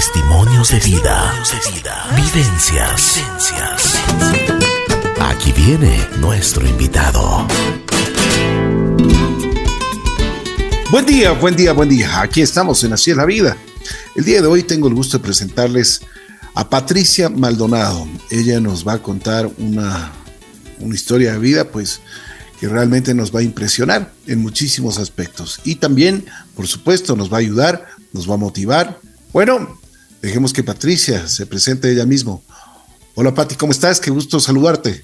[0.00, 1.44] Testimonios de vida.
[2.16, 3.22] Vivencias.
[5.20, 7.46] Aquí viene nuestro invitado.
[10.90, 12.22] Buen día, buen día, buen día.
[12.22, 13.58] Aquí estamos en Así es la vida.
[14.16, 16.00] El día de hoy tengo el gusto de presentarles
[16.54, 18.08] a Patricia Maldonado.
[18.30, 20.12] Ella nos va a contar una,
[20.78, 22.00] una historia de vida, pues
[22.58, 25.60] que realmente nos va a impresionar en muchísimos aspectos.
[25.64, 26.24] Y también,
[26.56, 28.98] por supuesto, nos va a ayudar, nos va a motivar.
[29.34, 29.78] Bueno,
[30.20, 32.42] dejemos que Patricia se presente ella mismo.
[33.14, 34.00] Hola Pati, ¿cómo estás?
[34.00, 35.02] Qué gusto saludarte.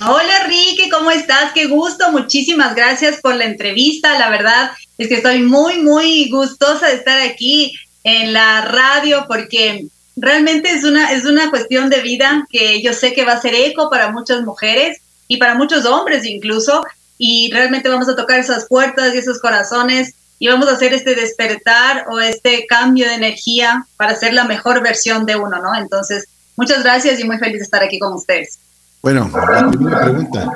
[0.00, 1.52] Hola Ricky, ¿cómo estás?
[1.52, 4.18] Qué gusto, muchísimas gracias por la entrevista.
[4.18, 9.86] La verdad es que estoy muy, muy gustosa de estar aquí en la radio porque
[10.16, 13.54] realmente es una, es una cuestión de vida que yo sé que va a ser
[13.54, 16.84] eco para muchas mujeres y para muchos hombres incluso,
[17.16, 21.14] y realmente vamos a tocar esas puertas y esos corazones y vamos a hacer este
[21.14, 25.72] despertar o este cambio de energía para ser la mejor versión de uno, ¿no?
[25.76, 28.58] Entonces, muchas gracias y muy feliz de estar aquí con ustedes.
[29.02, 30.52] Bueno, la primera pregunta.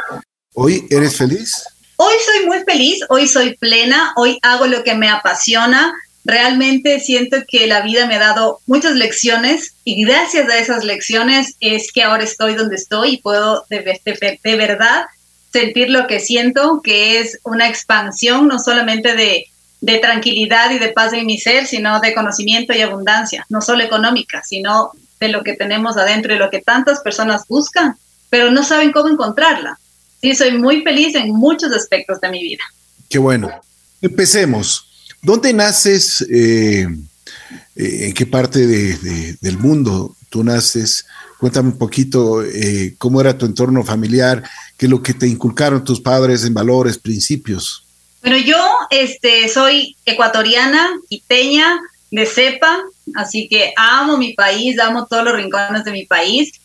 [0.54, 1.62] ¿Hoy eres feliz?
[1.98, 5.94] Hoy soy muy feliz, hoy soy plena, hoy hago lo que me apasiona.
[6.24, 11.54] Realmente siento que la vida me ha dado muchas lecciones y gracias a esas lecciones
[11.60, 15.04] es que ahora estoy donde estoy y puedo de, de, de verdad
[15.52, 19.46] sentir lo que siento, que es una expansión no solamente de,
[19.80, 23.82] de tranquilidad y de paz en mi ser, sino de conocimiento y abundancia, no solo
[23.82, 27.96] económica, sino de lo que tenemos adentro y lo que tantas personas buscan,
[28.30, 29.78] pero no saben cómo encontrarla.
[30.20, 32.62] Sí, soy muy feliz en muchos aspectos de mi vida.
[33.08, 33.50] Qué bueno.
[34.00, 34.86] Empecemos.
[35.22, 36.24] ¿Dónde naces?
[36.30, 36.86] Eh,
[37.76, 41.06] eh, ¿En qué parte del mundo tú naces?
[41.38, 44.42] Cuéntame un poquito eh, cómo era tu entorno familiar,
[44.76, 47.85] qué es lo que te inculcaron tus padres en valores, principios.
[48.26, 48.58] Bueno, yo
[48.90, 51.78] este, soy ecuatoriana, quiteña,
[52.10, 52.76] de cepa,
[53.14, 56.60] así que amo mi país, amo todos los rincones de mi país.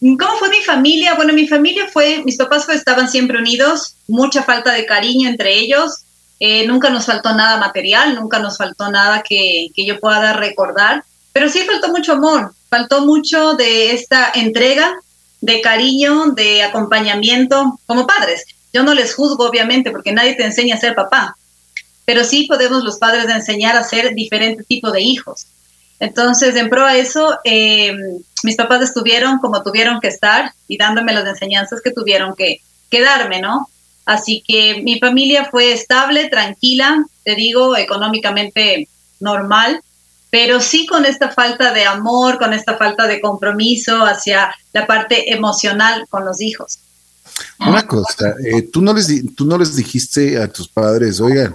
[0.00, 1.14] ¿Cómo fue mi familia?
[1.14, 6.02] Bueno, mi familia fue, mis papás estaban siempre unidos, mucha falta de cariño entre ellos,
[6.40, 11.04] eh, nunca nos faltó nada material, nunca nos faltó nada que, que yo pueda recordar,
[11.32, 14.94] pero sí faltó mucho amor, faltó mucho de esta entrega,
[15.40, 18.44] de cariño, de acompañamiento como padres.
[18.72, 21.36] Yo no les juzgo, obviamente, porque nadie te enseña a ser papá,
[22.04, 25.46] pero sí podemos los padres enseñar a ser diferente tipo de hijos.
[26.00, 27.92] Entonces, en pro a eso, eh,
[28.42, 33.02] mis papás estuvieron como tuvieron que estar y dándome las enseñanzas que tuvieron que, que
[33.02, 33.68] darme, ¿no?
[34.06, 38.88] Así que mi familia fue estable, tranquila, te digo, económicamente
[39.20, 39.82] normal,
[40.30, 45.32] pero sí con esta falta de amor, con esta falta de compromiso hacia la parte
[45.32, 46.78] emocional con los hijos.
[47.58, 51.54] Una cosa, eh, ¿tú, no les, tú no les dijiste a tus padres, oigan,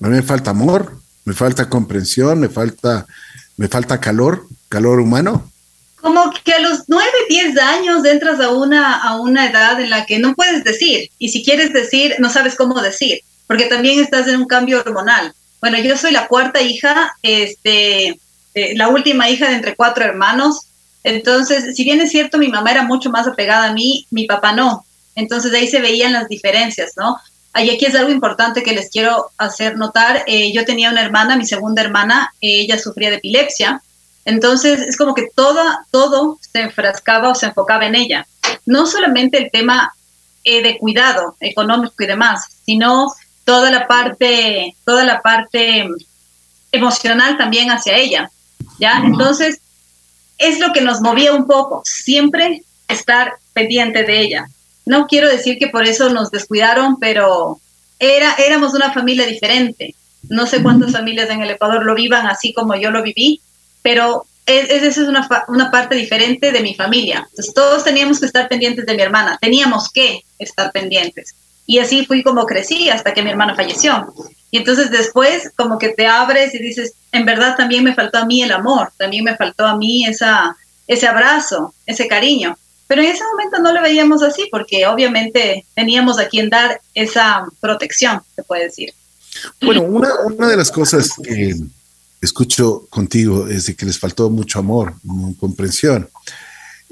[0.00, 3.06] a mí me falta amor, me falta comprensión, me falta,
[3.56, 5.50] me falta calor, calor humano.
[6.00, 10.06] Como que a los nueve, diez años entras a una, a una edad en la
[10.06, 14.28] que no puedes decir, y si quieres decir, no sabes cómo decir, porque también estás
[14.28, 15.32] en un cambio hormonal.
[15.60, 18.20] Bueno, yo soy la cuarta hija, este,
[18.54, 20.60] eh, la última hija de entre cuatro hermanos.
[21.02, 24.52] Entonces, si bien es cierto, mi mamá era mucho más apegada a mí, mi papá
[24.52, 24.84] no.
[25.18, 27.18] Entonces, de ahí se veían las diferencias, ¿no?
[27.56, 30.22] Y aquí es algo importante que les quiero hacer notar.
[30.28, 33.82] Eh, yo tenía una hermana, mi segunda hermana, ella sufría de epilepsia.
[34.24, 38.28] Entonces, es como que todo, todo se enfrascaba o se enfocaba en ella.
[38.64, 39.92] No solamente el tema
[40.44, 43.12] eh, de cuidado económico y demás, sino
[43.44, 45.88] toda la parte, toda la parte
[46.70, 48.30] emocional también hacia ella,
[48.78, 49.02] ¿ya?
[49.04, 49.60] Entonces,
[50.36, 54.48] es lo que nos movía un poco, siempre estar pendiente de ella.
[54.88, 57.60] No quiero decir que por eso nos descuidaron, pero
[57.98, 59.94] era, éramos una familia diferente.
[60.30, 63.42] No sé cuántas familias en el Ecuador lo vivan así como yo lo viví,
[63.82, 67.26] pero esa es, es una, una parte diferente de mi familia.
[67.28, 71.34] Entonces, todos teníamos que estar pendientes de mi hermana, teníamos que estar pendientes.
[71.66, 74.14] Y así fui como crecí hasta que mi hermano falleció.
[74.50, 78.24] Y entonces después como que te abres y dices, en verdad también me faltó a
[78.24, 80.56] mí el amor, también me faltó a mí esa,
[80.86, 82.56] ese abrazo, ese cariño.
[82.88, 87.46] Pero en ese momento no lo veíamos así porque obviamente teníamos a quien dar esa
[87.60, 88.92] protección, se puede decir.
[89.60, 91.54] Bueno, una, una de las cosas que
[92.20, 94.94] escucho contigo es de que les faltó mucho amor,
[95.38, 96.08] comprensión.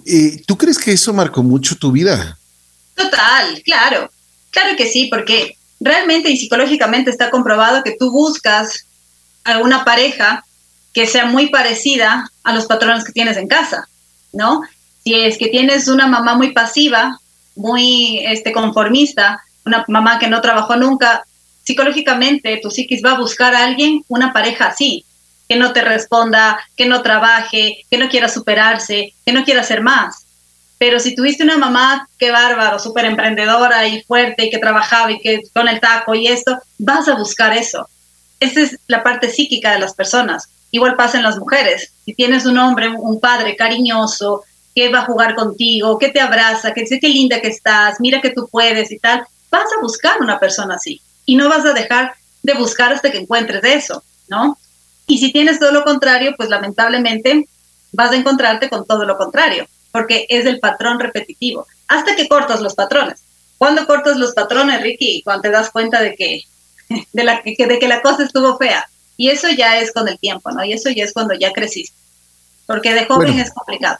[0.05, 2.39] ¿Y ¿Tú crees que eso marcó mucho tu vida?
[2.95, 4.11] Total, claro.
[4.51, 8.87] Claro que sí, porque realmente y psicológicamente está comprobado que tú buscas
[9.45, 10.45] a una pareja
[10.93, 13.89] que sea muy parecida a los patrones que tienes en casa,
[14.33, 14.63] ¿no?
[15.07, 17.21] Si es que tienes una mamá muy pasiva,
[17.55, 21.25] muy este, conformista, una mamá que no trabajó nunca,
[21.63, 25.05] psicológicamente tu psiquis va a buscar a alguien, una pareja así.
[25.49, 29.81] que no te responda, que no trabaje, que no quiera superarse, que no quiera hacer
[29.81, 30.27] más.
[30.77, 35.21] Pero si tuviste una mamá, qué bárbaro, súper emprendedora y fuerte y que trabajaba y
[35.21, 37.89] que con el taco y esto, vas a buscar eso.
[38.41, 40.49] Esa es la parte psíquica de las personas.
[40.73, 41.93] Igual pasa en las mujeres.
[42.05, 44.43] Si tienes un hombre, un padre cariñoso,
[44.77, 48.21] que va a jugar contigo, que te abraza, que dice qué linda que estás, mira
[48.21, 51.01] que tú puedes y tal, vas a buscar una persona así.
[51.25, 54.59] Y no vas a dejar de buscar hasta que encuentres eso, ¿no?
[55.07, 57.49] Y si tienes todo lo contrario, pues lamentablemente
[57.93, 62.61] vas a encontrarte con todo lo contrario porque es el patrón repetitivo, hasta que cortas
[62.61, 63.23] los patrones.
[63.57, 65.23] ¿Cuándo cortas los patrones, Ricky?
[65.25, 66.43] Cuando te das cuenta de que,
[67.15, 68.87] de, la, de que la cosa estuvo fea.
[69.17, 70.63] Y eso ya es con el tiempo, ¿no?
[70.63, 71.97] Y eso ya es cuando ya creciste.
[72.67, 73.97] Porque de joven es complicado.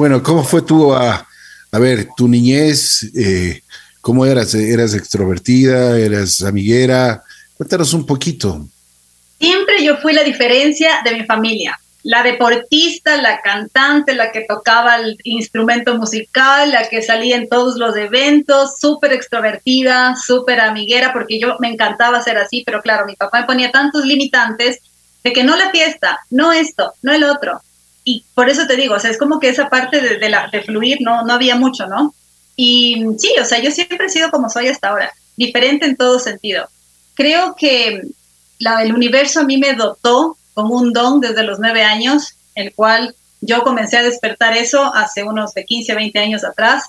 [0.00, 0.62] Bueno, ¿cómo fue
[0.96, 1.26] a,
[1.72, 3.02] a ver, tu niñez?
[3.14, 3.60] Eh,
[4.00, 4.54] ¿Cómo eras?
[4.54, 5.98] ¿Eras extrovertida?
[5.98, 7.22] ¿Eras amiguera?
[7.58, 8.66] Cuéntanos un poquito.
[9.38, 14.96] Siempre yo fui la diferencia de mi familia la deportista, la cantante, la que tocaba
[14.96, 21.38] el instrumento musical, la que salía en todos los eventos, súper extrovertida, súper amiguera, porque
[21.38, 24.78] yo me encantaba ser así, pero claro, mi papá me ponía tantos limitantes
[25.22, 27.60] de que no la fiesta, no esto, no el otro.
[28.04, 30.98] Y por eso te digo, o sea, es como que esa parte de, de fluir
[31.00, 32.14] no, no había mucho, ¿no?
[32.56, 36.18] Y sí, o sea, yo siempre he sido como soy hasta ahora, diferente en todo
[36.18, 36.68] sentido.
[37.14, 38.02] Creo que
[38.58, 42.74] la, el universo a mí me dotó con un don desde los nueve años, el
[42.74, 46.84] cual yo comencé a despertar eso hace unos de 15, 20 años atrás.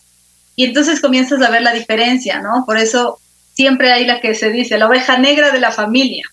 [0.55, 2.65] Y entonces comienzas a ver la diferencia, ¿no?
[2.65, 3.19] Por eso
[3.53, 6.25] siempre hay la que se dice, la oveja negra de la familia.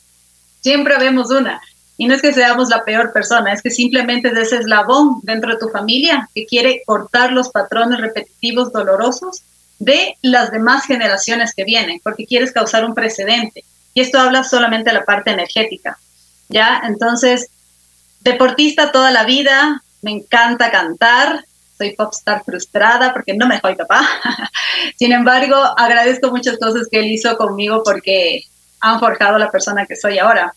[0.60, 1.60] Siempre vemos una.
[1.98, 5.52] Y no es que seamos la peor persona, es que simplemente es ese eslabón dentro
[5.52, 9.42] de tu familia que quiere cortar los patrones repetitivos dolorosos
[9.80, 13.64] de las demás generaciones que vienen, porque quieres causar un precedente.
[13.94, 15.98] Y esto habla solamente de la parte energética.
[16.48, 16.82] ¿ya?
[16.84, 17.50] Entonces,
[18.20, 21.44] deportista toda la vida, me encanta cantar,
[21.76, 24.06] soy popstar frustrada porque no me soy papá.
[24.96, 28.42] Sin embargo, agradezco muchas cosas que él hizo conmigo porque
[28.80, 30.52] han forjado la persona que soy ahora.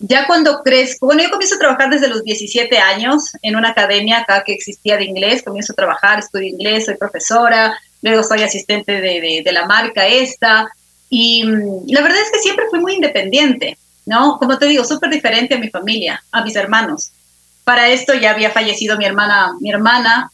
[0.00, 4.20] Ya cuando crezco, bueno, yo comienzo a trabajar desde los 17 años en una academia
[4.20, 9.00] acá que existía de inglés, comienzo a trabajar, estudio inglés, soy profesora, luego soy asistente
[9.00, 10.68] de, de la marca esta,
[11.10, 13.76] y mm, la verdad es que siempre fui muy independiente.
[14.10, 14.38] ¿no?
[14.38, 17.12] Como te digo, súper diferente a mi familia, a mis hermanos.
[17.64, 20.30] Para esto ya había fallecido mi hermana, mi hermana.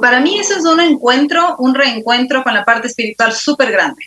[0.00, 4.02] para mí eso es un encuentro, un reencuentro con la parte espiritual súper grande.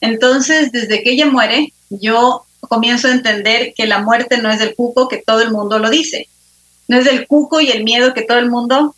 [0.00, 4.74] Entonces, desde que ella muere, yo comienzo a entender que la muerte no es del
[4.74, 6.28] cuco que todo el mundo lo dice.
[6.88, 8.94] No es del cuco y el miedo que todo el mundo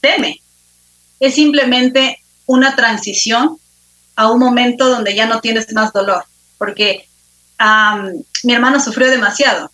[0.00, 0.40] teme.
[1.20, 3.58] Es simplemente una transición
[4.16, 6.24] a un momento donde ya no tienes más dolor.
[6.58, 7.08] Porque
[8.42, 9.70] mi hermano sufrió demasiado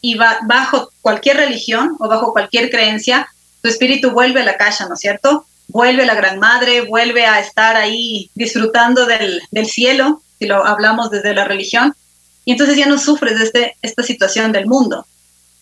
[0.00, 3.28] y bajo cualquier religión o bajo cualquier creencia,
[3.62, 5.46] tu espíritu vuelve a la casa, ¿no es cierto?
[5.68, 11.10] Vuelve a la Gran Madre, vuelve a estar ahí disfrutando del, cielo, si lo hablamos
[11.10, 11.94] desde la religión,
[12.46, 15.04] y entonces ya no sufres de este, esta situación del mundo.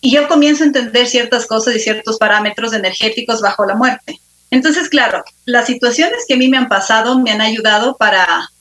[0.01, 4.21] Y yo comienzo a entender ciertas cosas y ciertos parámetros energéticos bajo la muerte.
[4.51, 8.51] Entonces, claro, las situaciones que a mí me han pasado me han ayudado para,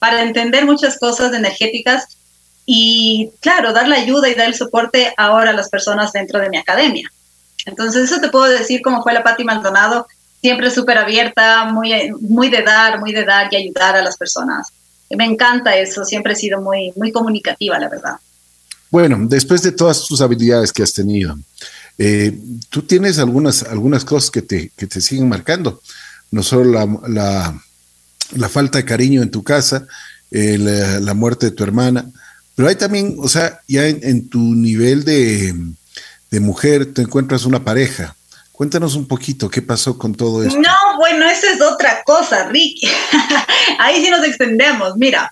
[0.00, 2.18] para entender muchas cosas energéticas
[2.66, 6.50] y claro, dar la ayuda y dar el soporte ahora a las personas dentro de
[6.50, 7.08] mi academia.
[7.66, 10.08] Entonces, eso te puedo decir cómo fue la Patti Maldonado,
[10.40, 14.72] siempre súper abierta, muy, muy de dar, muy de dar y ayudar a las personas.
[15.10, 18.14] Me encanta eso, siempre he sido muy, muy comunicativa, la verdad.
[18.90, 21.38] Bueno, después de todas tus habilidades que has tenido,
[21.98, 22.38] eh,
[22.68, 25.80] tú tienes algunas, algunas cosas que te, que te siguen marcando,
[26.30, 27.62] no solo la, la,
[28.36, 29.86] la falta de cariño en tu casa,
[30.30, 32.06] eh, la, la, muerte de tu hermana,
[32.60, 35.54] pero hay también, o sea, ya en, tu nivel de,
[36.40, 38.14] mujer te encuentras una pareja.
[38.52, 40.60] Cuéntanos un poquito qué pasó con todo esto.
[40.60, 42.88] No, bueno, eso es otra cosa, Ricky.
[43.78, 44.96] Ahí sí nos extendemos.
[44.96, 45.30] Mira,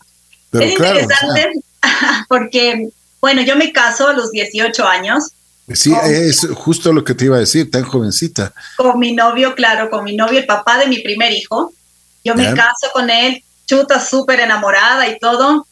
[0.53, 1.53] es interesante
[2.29, 2.89] porque,
[3.21, 5.33] bueno, yo me caso a los 18 años.
[5.75, 8.55] Sí, es justo lo que te iba a decir, tan jovencita.
[8.77, 11.73] Con mi novio, claro, con mi novio, el papá de mi primer hijo.
[12.25, 15.67] Yo me caso con él, chuta, súper enamorada y todo.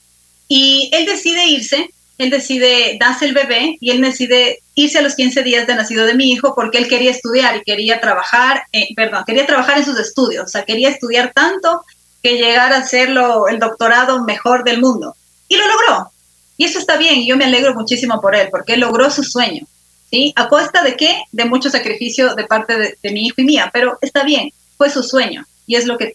[0.48, 5.14] Y él decide irse, él decide, darse el bebé y él decide irse a los
[5.14, 8.88] 15 días de nacido de mi hijo porque él quería estudiar y quería trabajar, eh,
[8.94, 11.82] perdón, quería trabajar en sus estudios, o sea, quería estudiar tanto
[12.22, 15.14] que llegar a ser el doctorado mejor del mundo.
[15.48, 16.10] Y lo logró.
[16.56, 19.66] Y eso está bien, yo me alegro muchísimo por él, porque logró su sueño.
[20.10, 20.32] ¿sí?
[20.36, 21.22] ¿A costa de qué?
[21.32, 25.02] De mucho sacrificio de parte de, mi hijo y mía, pero está bien, fue su
[25.02, 25.46] sueño.
[25.66, 26.14] Y es lo que,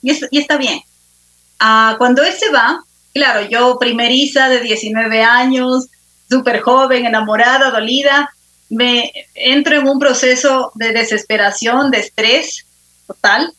[0.00, 0.80] y, y está bien.
[1.58, 5.88] Ah, cuando él se va, claro, yo primeriza de 19 años,
[6.28, 8.30] súper joven, enamorada, dolida,
[8.68, 12.66] me entro en un proceso de desesperación, de estrés
[13.06, 13.52] total,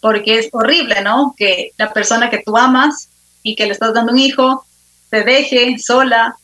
[0.00, 1.34] porque es horrible, ¿no?
[1.36, 3.08] Que la persona que tú amas
[3.42, 4.64] y que le estás dando un hijo
[5.10, 6.36] te deje sola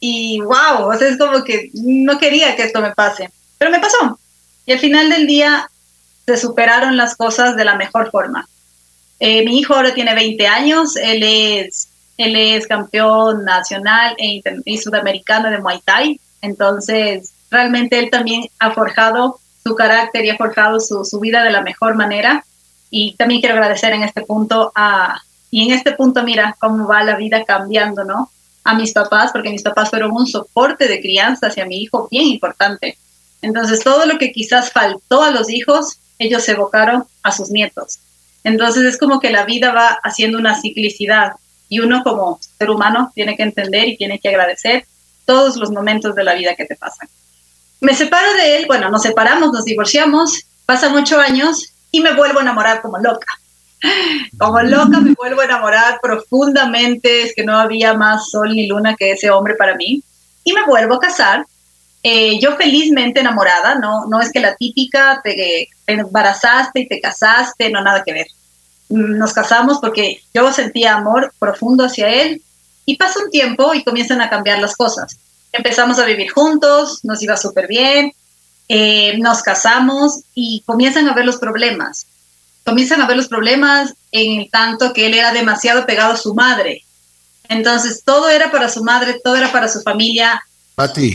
[0.00, 3.80] y wow, o sea, es como que no quería que esto me pase, pero me
[3.80, 4.18] pasó.
[4.64, 5.70] Y al final del día
[6.26, 8.48] se superaron las cosas de la mejor forma.
[9.18, 14.78] Eh, mi hijo ahora tiene 20 años, él es, él es campeón nacional e y
[14.78, 20.80] sudamericano de Muay Thai, entonces realmente él también ha forjado su carácter y ha forjado
[20.80, 22.44] su, su vida de la mejor manera.
[22.90, 25.20] Y también quiero agradecer en este punto a,
[25.50, 28.30] y en este punto mira cómo va la vida cambiando, ¿no?
[28.64, 32.26] A mis papás, porque mis papás fueron un soporte de crianza hacia mi hijo bien
[32.26, 32.96] importante.
[33.42, 37.98] Entonces, todo lo que quizás faltó a los hijos, ellos evocaron a sus nietos.
[38.44, 41.32] Entonces, es como que la vida va haciendo una ciclicidad
[41.68, 44.86] y uno como ser humano tiene que entender y tiene que agradecer
[45.24, 47.08] todos los momentos de la vida que te pasan.
[47.80, 52.38] Me separo de él, bueno, nos separamos, nos divorciamos, pasan ocho años y me vuelvo
[52.38, 53.26] a enamorar como loca.
[54.38, 58.96] Como loca me vuelvo a enamorar profundamente, es que no había más sol ni luna
[58.96, 60.02] que ese hombre para mí.
[60.44, 61.44] Y me vuelvo a casar,
[62.02, 67.00] eh, yo felizmente enamorada, no, no es que la típica te, te embarazaste y te
[67.00, 68.26] casaste, no nada que ver.
[68.88, 72.42] Nos casamos porque yo sentía amor profundo hacia él
[72.84, 75.18] y pasa un tiempo y comienzan a cambiar las cosas
[75.56, 78.12] empezamos a vivir juntos, nos iba súper bien,
[78.68, 82.06] eh, nos casamos y comienzan a ver los problemas.
[82.64, 86.82] Comienzan a ver los problemas en tanto que él era demasiado pegado a su madre.
[87.48, 90.42] Entonces, todo era para su madre, todo era para su familia.
[90.74, 91.14] Pati,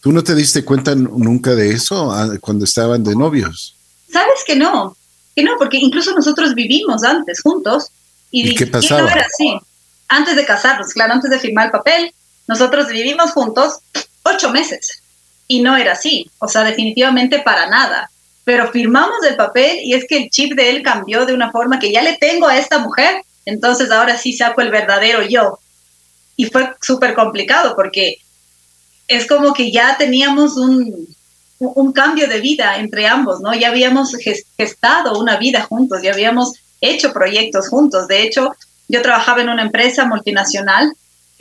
[0.00, 3.76] ¿tú no te diste cuenta nunca de eso ah, cuando estaban de novios?
[4.12, 4.96] Sabes que no,
[5.34, 7.90] que no, porque incluso nosotros vivimos antes juntos.
[8.30, 9.10] ¿Y, qué pasaba?
[9.10, 9.58] era así.
[10.08, 12.14] Antes de casarnos, claro, antes de firmar el papel,
[12.46, 13.78] nosotros vivimos juntos
[14.22, 15.02] ocho meses
[15.46, 18.10] y no era así, o sea, definitivamente para nada.
[18.44, 21.78] Pero firmamos el papel y es que el chip de él cambió de una forma
[21.78, 25.58] que ya le tengo a esta mujer, entonces ahora sí saco el verdadero yo.
[26.36, 28.18] Y fue súper complicado porque
[29.08, 31.08] es como que ya teníamos un,
[31.60, 33.54] un cambio de vida entre ambos, ¿no?
[33.54, 34.16] Ya habíamos
[34.56, 38.08] gestado una vida juntos, ya habíamos hecho proyectos juntos.
[38.08, 38.56] De hecho,
[38.88, 40.92] yo trabajaba en una empresa multinacional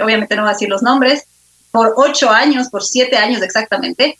[0.03, 1.25] obviamente no voy a decir los nombres,
[1.71, 4.17] por ocho años, por siete años exactamente,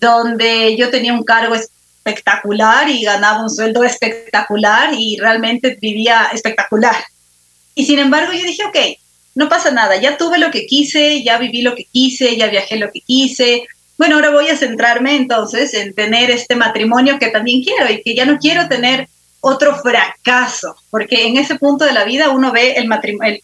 [0.00, 6.96] donde yo tenía un cargo espectacular y ganaba un sueldo espectacular y realmente vivía espectacular.
[7.74, 8.76] Y sin embargo yo dije, ok,
[9.34, 12.76] no pasa nada, ya tuve lo que quise, ya viví lo que quise, ya viajé
[12.76, 13.66] lo que quise.
[14.00, 18.14] Bueno, ahora voy a centrarme entonces en tener este matrimonio que también quiero y que
[18.14, 19.10] ya no quiero tener
[19.42, 22.88] otro fracaso, porque en ese punto de la vida uno ve el,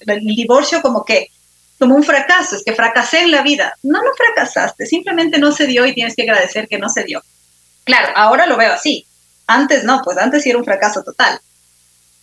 [0.07, 1.29] el divorcio como que
[1.79, 3.75] como un fracaso, es que fracasé en la vida.
[3.83, 7.23] No, no fracasaste, simplemente no se dio y tienes que agradecer que no se dio.
[7.85, 9.05] Claro, ahora lo veo así.
[9.47, 11.39] Antes no, pues antes sí era un fracaso total.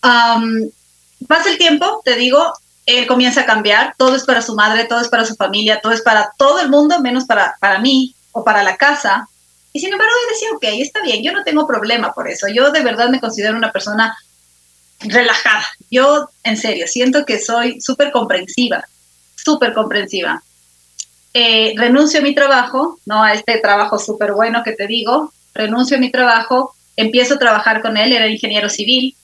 [0.02, 2.52] pasa el tiempo, te digo,
[2.88, 5.92] él comienza a cambiar, todo es para su madre, todo es para su familia, todo
[5.92, 9.28] es para todo el mundo, menos para, para mí o para la casa.
[9.72, 12.48] Y sin embargo, yo decía, ok, está bien, yo no tengo problema por eso.
[12.50, 14.16] Yo de verdad me considero una persona
[15.00, 15.66] relajada.
[15.90, 18.86] Yo, en serio, siento que soy súper comprensiva
[19.44, 20.42] súper comprensiva.
[21.34, 23.24] Eh, renuncio a mi trabajo, ¿no?
[23.24, 27.82] A este trabajo súper bueno que te digo, renuncio a mi trabajo, empiezo a trabajar
[27.82, 29.16] con él, era ingeniero civil,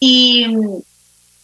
[0.00, 0.46] y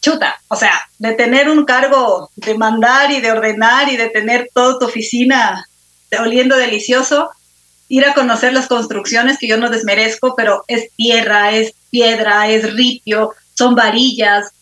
[0.01, 4.51] chuta, o sea, de tener un cargo de mandar y de ordenar y de tener
[4.55, 5.67] toda tu oficina
[6.19, 7.31] oliendo delicioso,
[7.89, 12.73] ir a conocer las construcciones que yo no desmerezco, pero es tierra, es piedra, es
[12.75, 14.53] ripio, son varillas,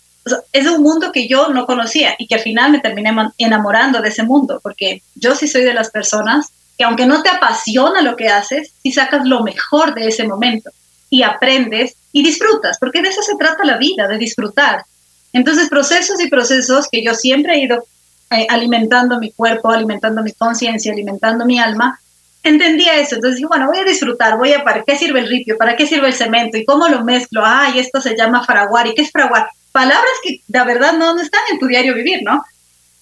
[0.52, 4.08] es un mundo que yo no conocía y que al final me terminé enamorando de
[4.08, 8.16] ese mundo, porque yo sí soy de las personas que aunque no te apasiona lo
[8.16, 10.70] que haces, sí sacas lo mejor de ese momento
[11.10, 14.84] y aprendes y disfrutas, porque de eso se trata la vida, de disfrutar.
[15.32, 17.84] Entonces, procesos y procesos que yo siempre he ido
[18.30, 22.00] eh, alimentando mi cuerpo, alimentando mi conciencia, alimentando mi alma,
[22.42, 23.16] entendía eso.
[23.16, 25.56] Entonces dije, bueno, voy a disfrutar, voy a, ¿para qué sirve el ripio?
[25.56, 26.56] ¿Para qué sirve el cemento?
[26.56, 27.42] ¿Y cómo lo mezclo?
[27.44, 28.86] Ay, esto se llama fraguar.
[28.86, 29.48] ¿Y qué es fraguar?
[29.78, 32.44] palabras que de verdad no, no están en tu diario vivir, ¿no?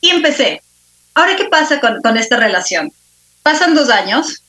[0.00, 0.62] Y empecé.
[1.14, 2.92] Ahora, ¿qué pasa con, con esta relación?
[3.42, 4.42] Pasan dos años,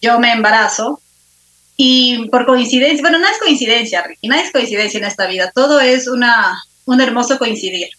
[0.00, 1.00] yo me embarazo
[1.76, 5.80] y por coincidencia, bueno, no es coincidencia, Ricky, no es coincidencia en esta vida, todo
[5.80, 7.90] es una, un hermoso coincidir.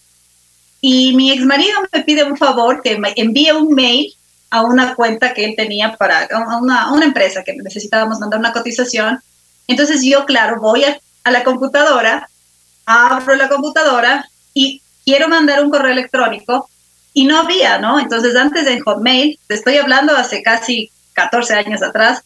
[0.82, 4.14] Y mi ex marido me pide un favor que me envíe un mail
[4.50, 6.28] a una cuenta que él tenía para
[6.62, 9.20] una, una empresa que necesitábamos mandar una cotización.
[9.68, 12.30] Entonces yo, claro, voy a, la computadora
[12.86, 16.70] abro la computadora y quiero mandar un correo electrónico
[17.14, 18.00] y no había, ¿no?
[18.00, 22.24] Entonces antes en Hotmail, te estoy hablando hace casi 14 años atrás,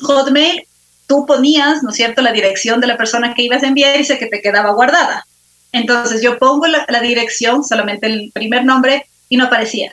[0.00, 0.66] Hotmail,
[1.06, 4.04] tú ponías, ¿no es cierto?, la dirección de la persona que ibas a enviar y
[4.04, 5.26] sé que te quedaba guardada.
[5.72, 9.92] Entonces yo pongo la, dirección, solamente el primer nombre, y no aparecía.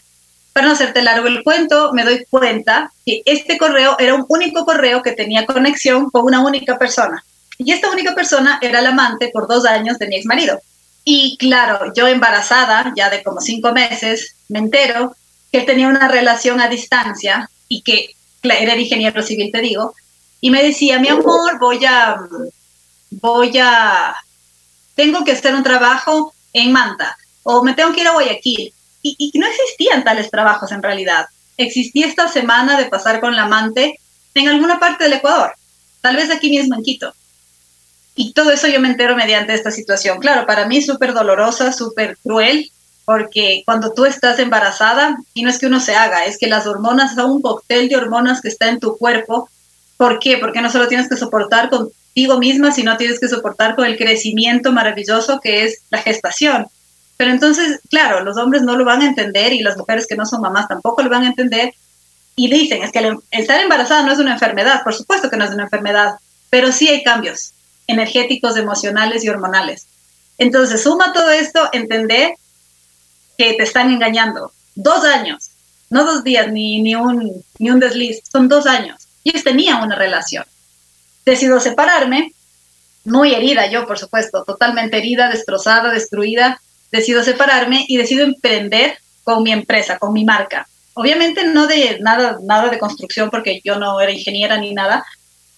[0.53, 4.65] Para no hacerte largo el cuento, me doy cuenta que este correo era un único
[4.65, 7.23] correo que tenía conexión con una única persona.
[7.57, 10.59] Y esta única persona era la amante por dos años de mi ex marido.
[11.05, 15.15] Y claro, yo embarazada, ya de como cinco meses, me entero
[15.51, 19.93] que él tenía una relación a distancia y que era ingeniero civil, te digo,
[20.41, 22.15] y me decía, mi amor, voy a,
[23.11, 24.15] voy a,
[24.99, 28.73] tengo que hacer un trabajo en Manta o me tengo que ir a Guayaquil.
[29.01, 31.27] Y, y no existían tales trabajos en realidad.
[31.55, 33.97] Existía esta semana de pasar con la amante
[34.33, 35.53] en alguna parte del Ecuador,
[36.01, 37.13] tal vez aquí mismo en Quito.
[38.13, 40.19] Y todo eso yo me entero mediante esta situación.
[40.19, 42.69] Claro, para mí súper dolorosa, súper cruel,
[43.05, 46.67] porque cuando tú estás embarazada, y no es que uno se haga, es que las
[46.67, 49.49] hormonas son un cóctel de hormonas que está en tu cuerpo.
[49.95, 50.37] ¿Por qué?
[50.39, 51.69] Porque no solo tienes que soportar
[52.09, 56.67] contigo misma, sino tienes que soportar con el crecimiento maravilloso que es la gestación.
[57.17, 60.25] Pero entonces, claro, los hombres no lo van a entender y las mujeres que no
[60.25, 61.73] son mamás tampoco lo van a entender.
[62.35, 65.43] Y dicen, es que el estar embarazada no es una enfermedad, por supuesto que no
[65.43, 66.15] es una enfermedad,
[66.49, 67.53] pero sí hay cambios
[67.87, 69.87] energéticos, emocionales y hormonales.
[70.37, 72.33] Entonces, suma todo esto, entender
[73.37, 74.51] que te están engañando.
[74.75, 75.51] Dos años,
[75.89, 79.07] no dos días ni, ni, un, ni un desliz, son dos años.
[79.25, 80.45] Ellos tenían una relación.
[81.29, 82.33] Decido separarme,
[83.05, 86.59] muy herida yo, por supuesto, totalmente herida, destrozada, destruida.
[86.91, 90.67] Decido separarme y decido emprender con mi empresa, con mi marca.
[90.95, 95.05] Obviamente no de nada, nada de construcción porque yo no era ingeniera ni nada,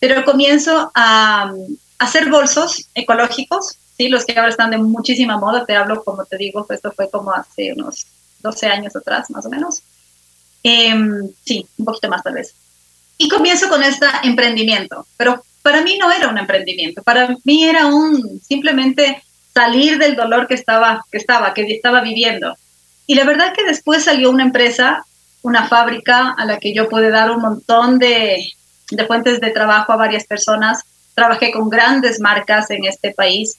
[0.02, 1.54] pero comienzo a,
[2.00, 4.10] hacer bolsos ecológicos, ¿sí?
[4.10, 7.32] los que ahora están de muchísima moda, te hablo, como te digo, esto fue como
[7.32, 8.08] hace unos
[8.42, 9.84] 12 años atrás, más o menos.
[10.64, 12.54] Em, sí, un poquito más tal vez.
[13.18, 17.88] Y comienzo con este emprendimiento, pero para mí no era un emprendimiento, para mí era
[17.88, 22.56] un simplemente salir del dolor que estaba, que estaba, que estaba viviendo.
[23.08, 25.06] Y la verdad que después salió una empresa,
[25.42, 28.54] una fábrica a la que yo pude dar un montón de,
[28.92, 33.58] de fuentes de trabajo a varias personas trabajé con grandes marcas en este país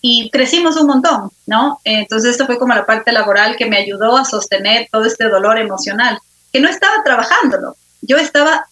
[0.00, 1.80] y crecimos un montón, ¿no?
[1.84, 5.58] Entonces esto fue como la parte laboral que me ayudó a sostener todo este dolor
[5.58, 6.18] emocional,
[6.52, 8.66] que no estaba trabajándolo, yo estaba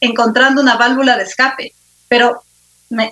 [0.00, 1.72] encontrando una válvula de escape,
[2.08, 2.42] pero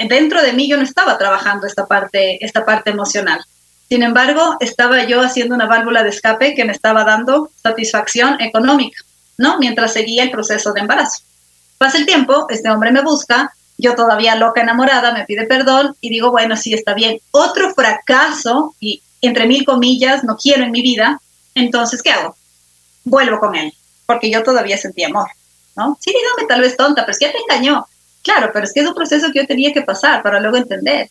[0.09, 3.45] dentro de mí yo no estaba trabajando esta parte, esta parte emocional.
[3.89, 9.03] Sin embargo, estaba yo haciendo una válvula de escape que me estaba dando satisfacción económica,
[9.37, 9.59] ¿no?
[9.59, 11.23] Mientras seguía el proceso de embarazo.
[11.79, 16.09] Pasa el tiempo, este hombre me busca, yo todavía loca enamorada, me pide perdón y
[16.09, 17.19] digo, bueno, sí, está bien.
[17.31, 21.21] Otro fracaso, y entre mil comillas, no quiero en mi vida,
[21.55, 22.37] entonces, ¿qué hago?
[23.05, 23.73] Vuelvo con él,
[24.07, 25.29] porque yo todavía sentí amor,
[25.77, 25.99] ¿no?
[26.01, 27.87] Sí, dígame, tal vez tonta, pero es que te engañó.
[28.25, 31.11] Claro, pero es que es un proceso que yo tenía que pasar para luego entender.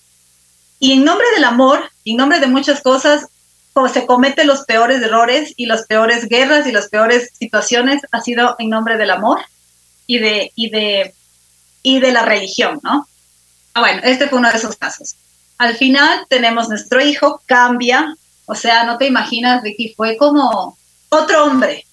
[0.80, 3.28] Y en nombre del amor, en nombre de muchas cosas,
[3.72, 8.20] como se cometen los peores errores y las peores guerras y las peores situaciones, ha
[8.20, 9.40] sido en nombre del amor
[10.08, 11.14] y de, y de
[11.84, 13.08] y de la religión, ¿no?
[13.74, 15.16] Ah, bueno, este fue uno de esos casos.
[15.58, 20.78] Al final tenemos nuestro hijo, cambia, o sea, no te imaginas, Vicky, fue como
[21.10, 21.86] otro hombre.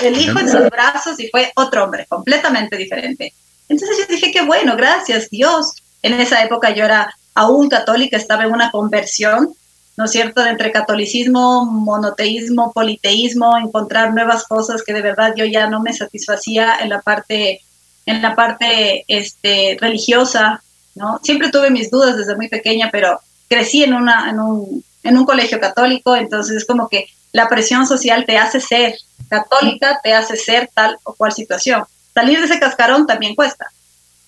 [0.00, 3.32] El hijo en sus brazos y fue otro hombre, completamente diferente.
[3.68, 5.82] Entonces yo dije, qué bueno, gracias Dios.
[6.02, 9.54] En esa época yo era aún católica, estaba en una conversión,
[9.96, 15.44] ¿no es cierto?, de entre catolicismo, monoteísmo, politeísmo, encontrar nuevas cosas que de verdad yo
[15.44, 17.62] ya no me satisfacía en la parte
[18.06, 20.62] en la parte este, religiosa,
[20.94, 21.20] ¿no?
[21.22, 25.26] Siempre tuve mis dudas desde muy pequeña, pero crecí en, una, en, un, en un
[25.26, 28.94] colegio católico, entonces es como que la presión social te hace ser
[29.28, 31.84] católica, te hace ser tal o cual situación.
[32.18, 33.70] Salir de ese cascarón también cuesta.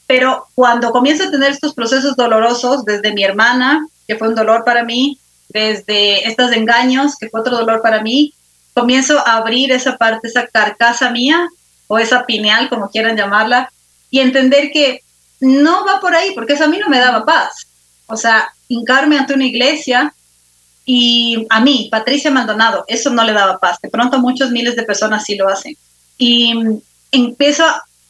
[0.07, 4.63] Pero cuando comienzo a tener estos procesos dolorosos, desde mi hermana, que fue un dolor
[4.65, 8.33] para mí, desde estos engaños, que fue otro dolor para mí,
[8.75, 11.49] comienzo a abrir esa parte, esa carcasa mía
[11.89, 13.73] o esa pineal, como quieran llamarla,
[14.09, 15.03] y entender que
[15.41, 17.67] no va por ahí, porque eso a mí no me daba paz.
[18.07, 20.15] O sea, hincarme ante una iglesia
[20.85, 23.81] y a mí, Patricia Maldonado, eso no le daba paz.
[23.83, 25.77] De pronto muchos miles de personas sí lo hacen.
[26.19, 26.55] Y
[27.13, 27.65] empiezo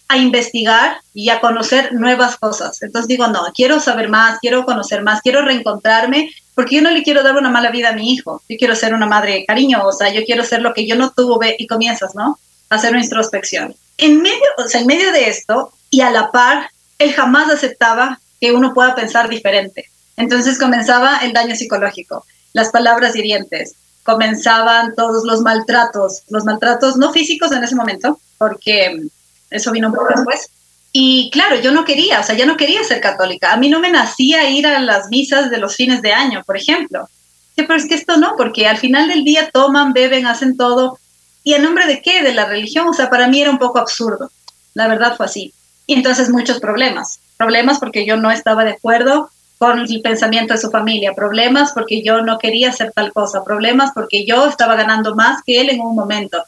[0.08, 2.82] a investigar y a conocer nuevas cosas.
[2.82, 7.02] Entonces digo, no, quiero saber más, quiero conocer más, quiero reencontrarme, porque yo no le
[7.02, 8.42] quiero dar una mala vida a mi hijo.
[8.48, 11.66] Yo quiero ser una madre cariñosa, yo quiero ser lo que yo no tuve y
[11.66, 12.38] comienzas, ¿no?
[12.70, 13.74] hacer una introspección.
[13.98, 18.20] En medio, o sea, en medio de esto y a la par, él jamás aceptaba
[18.40, 19.90] que uno pueda pensar diferente.
[20.16, 27.12] Entonces comenzaba el daño psicológico, las palabras hirientes, comenzaban todos los maltratos, los maltratos no
[27.12, 29.02] físicos en ese momento, porque
[29.50, 30.48] eso vino un poco después.
[30.92, 33.52] Y claro, yo no quería, o sea, ya no quería ser católica.
[33.52, 36.56] A mí no me nacía ir a las misas de los fines de año, por
[36.56, 37.06] ejemplo.
[37.54, 40.98] Sí, pero es que esto no, porque al final del día toman, beben, hacen todo.
[41.44, 42.22] ¿Y a nombre de qué?
[42.22, 42.88] De la religión.
[42.88, 44.30] O sea, para mí era un poco absurdo.
[44.72, 45.52] La verdad fue así.
[45.86, 47.20] Y entonces muchos problemas.
[47.36, 52.02] Problemas porque yo no estaba de acuerdo con el pensamiento de su familia, problemas porque
[52.02, 55.80] yo no quería hacer tal cosa, problemas porque yo estaba ganando más que él en
[55.80, 56.42] un momento.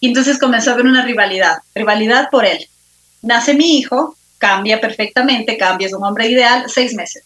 [0.00, 2.66] Y entonces comenzó a haber una rivalidad, rivalidad por él.
[3.22, 7.22] Nace mi hijo, cambia perfectamente, cambia, es un hombre ideal, seis meses.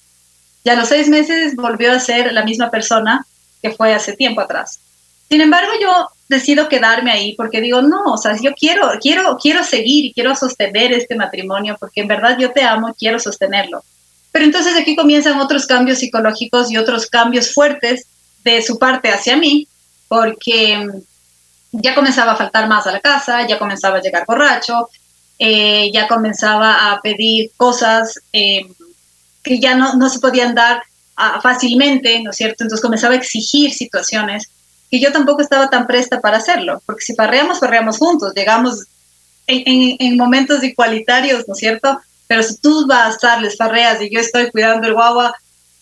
[0.65, 3.25] Y a los seis meses volvió a ser la misma persona
[3.63, 4.81] que fue hace tiempo atrás.
[5.29, 9.63] Sin embargo, yo decido quedarme ahí porque digo, no, o sea, yo quiero, quiero, quiero
[9.63, 13.85] seguir y quiero sostener este matrimonio porque en verdad yo te amo quiero sostenerlo.
[14.33, 18.07] Pero entonces aquí comienzan otros cambios psicológicos y otros cambios fuertes
[18.43, 19.69] de su parte hacia mí,
[20.09, 20.89] porque
[21.83, 24.89] ya comenzaba a faltar más a la casa, ya comenzaba a llegar borracho,
[25.39, 28.67] eh, ya comenzaba a pedir cosas eh,
[29.43, 30.83] que ya no, no, se podían dar
[31.17, 32.65] ah, fácilmente, ¿no es cierto?
[32.65, 34.49] Entonces comenzaba a exigir situaciones
[34.91, 38.85] que yo tampoco estaba tan presta para hacerlo, porque si parreamos, parreamos juntos, llegamos
[39.47, 42.01] en, en, en momentos igualitarios, ¿no es cierto?
[42.29, 45.35] Pero si tú vas a les farreas y yo estoy cuidando el guagua,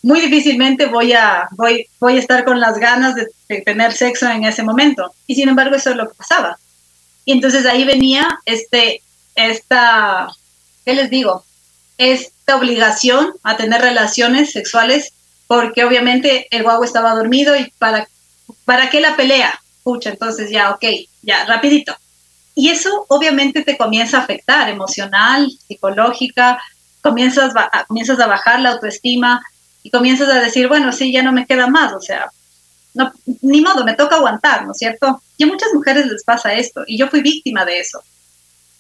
[0.03, 3.29] muy difícilmente voy a, voy, voy a estar con las ganas de,
[3.63, 5.13] tener sexo en ese momento.
[5.27, 6.59] Y sin embargo, eso es lo que pasaba.
[7.25, 9.03] Y entonces ahí venía este,
[9.35, 10.29] esta,
[10.85, 11.45] ¿qué les digo?
[11.99, 15.13] Esta obligación a tener relaciones sexuales
[15.47, 18.09] porque obviamente el guagua estaba dormido y para,
[18.65, 19.61] ¿para qué la pelea?
[19.83, 20.85] Pucha, entonces ya, ok,
[21.21, 21.95] ya, rapidito.
[22.55, 26.59] Y eso obviamente te comienza a afectar emocional, psicológica,
[27.03, 27.53] comienzas,
[27.87, 29.43] comienzas a bajar la autoestima
[29.83, 32.31] y comienzas a decir, bueno, sí, ya no me queda más, o sea,
[32.95, 35.23] no, ni modo, me toca aguantar, ¿no es cierto?
[35.37, 38.03] Y a muchas mujeres les pasa esto y yo fui víctima de eso.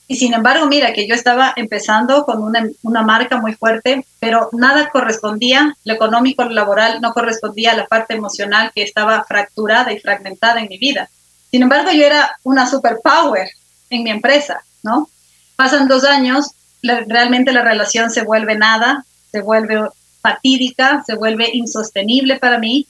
[0.08, 4.50] Y sin embargo, mira que yo estaba empezando con una, una marca muy fuerte, pero
[4.52, 9.92] nada correspondía, lo económico, lo laboral, no correspondía a la parte emocional que estaba fracturada
[9.92, 11.08] y fragmentada en mi vida.
[11.50, 13.48] Sin embargo, yo era una superpower
[13.88, 15.08] en mi empresa, ¿no?
[15.56, 19.88] Pasan dos años, realmente la relación se vuelve nada, se vuelve
[20.22, 22.86] fatídica, se vuelve insostenible para mí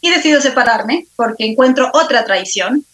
[0.00, 2.84] y decido separarme porque encuentro otra traición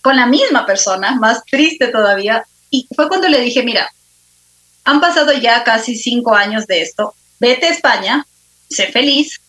[0.00, 2.44] con la misma persona, más triste todavía.
[2.70, 3.90] Y fue cuando le dije, mira,
[4.84, 8.26] han pasado ya casi cinco años de esto, vete a España,
[8.70, 9.40] sé feliz,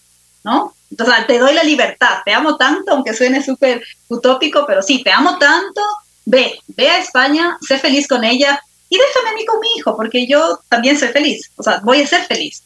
[0.43, 0.73] ¿no?
[0.89, 5.11] Entonces, te doy la libertad, te amo tanto, aunque suene súper utópico, pero sí, te
[5.11, 5.81] amo tanto
[6.25, 9.95] ve, ve a España, sé feliz con ella y déjame a mí con mi hijo,
[9.95, 12.63] porque yo también soy feliz, o sea, voy a ser feliz.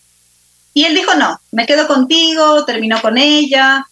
[0.75, 3.83] Y él dijo, no, me quedo contigo, terminó con ella,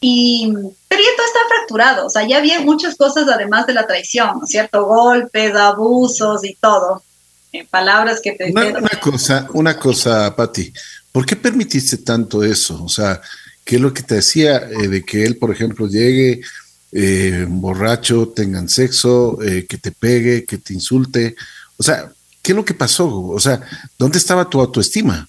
[0.00, 0.52] y,
[0.88, 4.38] pero ya todo está fracturado, o sea, ya había muchas cosas además de la traición,
[4.38, 4.84] ¿no es cierto?
[4.86, 7.04] Golpes, abusos y todo.
[7.52, 8.50] En palabras que te...
[8.50, 10.72] Una, una cosa, una cosa, Patti,
[11.12, 12.82] ¿por qué permitiste tanto eso?
[12.82, 13.20] O sea,
[13.64, 16.40] ¿qué es lo que te decía eh, de que él, por ejemplo, llegue
[16.92, 21.36] eh, borracho, tengan sexo, eh, que te pegue, que te insulte.
[21.76, 23.26] O sea, ¿qué es lo que pasó?
[23.28, 23.60] O sea,
[23.98, 25.28] ¿dónde estaba tu autoestima?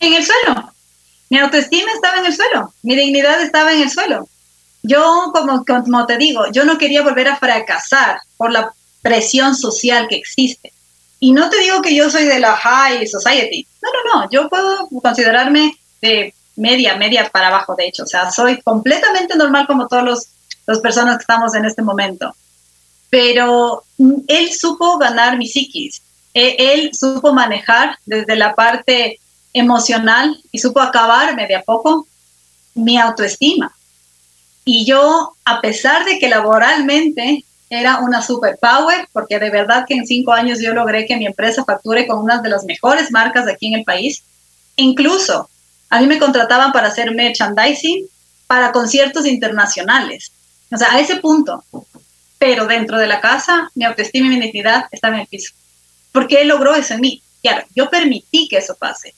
[0.00, 0.72] En el suelo.
[1.28, 2.72] Mi autoestima estaba en el suelo.
[2.82, 4.28] Mi dignidad estaba en el suelo.
[4.82, 10.08] Yo, como, como te digo, yo no quería volver a fracasar por la presión social
[10.08, 10.72] que existe.
[11.20, 13.66] Y no te digo que yo soy de la high society.
[13.82, 14.30] No, no, no.
[14.30, 18.04] Yo puedo considerarme de media, media para abajo, de hecho.
[18.04, 20.28] O sea, soy completamente normal como todos los
[20.70, 22.34] las personas que estamos en este momento.
[23.10, 23.82] Pero
[24.28, 29.19] él supo ganar mi psiquis, e, él supo manejar desde la parte
[29.52, 32.06] emocional y supo acabarme de a poco
[32.74, 33.74] mi autoestima.
[34.64, 40.06] Y yo, a pesar de que laboralmente era una superpower, porque de verdad que en
[40.06, 43.52] cinco años yo logré que mi empresa facture con una de las mejores marcas de
[43.52, 44.22] aquí en el país,
[44.76, 45.48] incluso
[45.88, 48.06] a mí me contrataban para hacer merchandising
[48.46, 50.32] para conciertos internacionales.
[50.72, 51.64] O sea, a ese punto.
[52.38, 55.52] Pero dentro de la casa, mi autoestima y mi dignidad están en el piso.
[56.12, 57.22] Porque él logró eso en mí.
[57.42, 59.14] Claro, yo permití que eso pase.